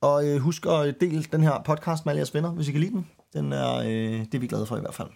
Og 0.00 0.28
øh, 0.28 0.40
husk 0.40 0.66
at 0.66 1.00
dele 1.00 1.22
den 1.22 1.42
her 1.42 1.62
podcast 1.64 2.06
med 2.06 2.12
alle 2.12 2.18
jeres 2.18 2.34
venner, 2.34 2.50
hvis 2.50 2.68
I 2.68 2.72
kan 2.72 2.80
lide 2.80 2.92
den. 2.92 3.06
den 3.32 3.52
er, 3.52 3.74
øh, 3.76 3.86
det 3.86 4.34
er 4.34 4.38
vi 4.38 4.46
glade 4.46 4.66
for 4.66 4.76
i 4.76 4.80
hvert 4.80 4.94
fald. 4.94 5.08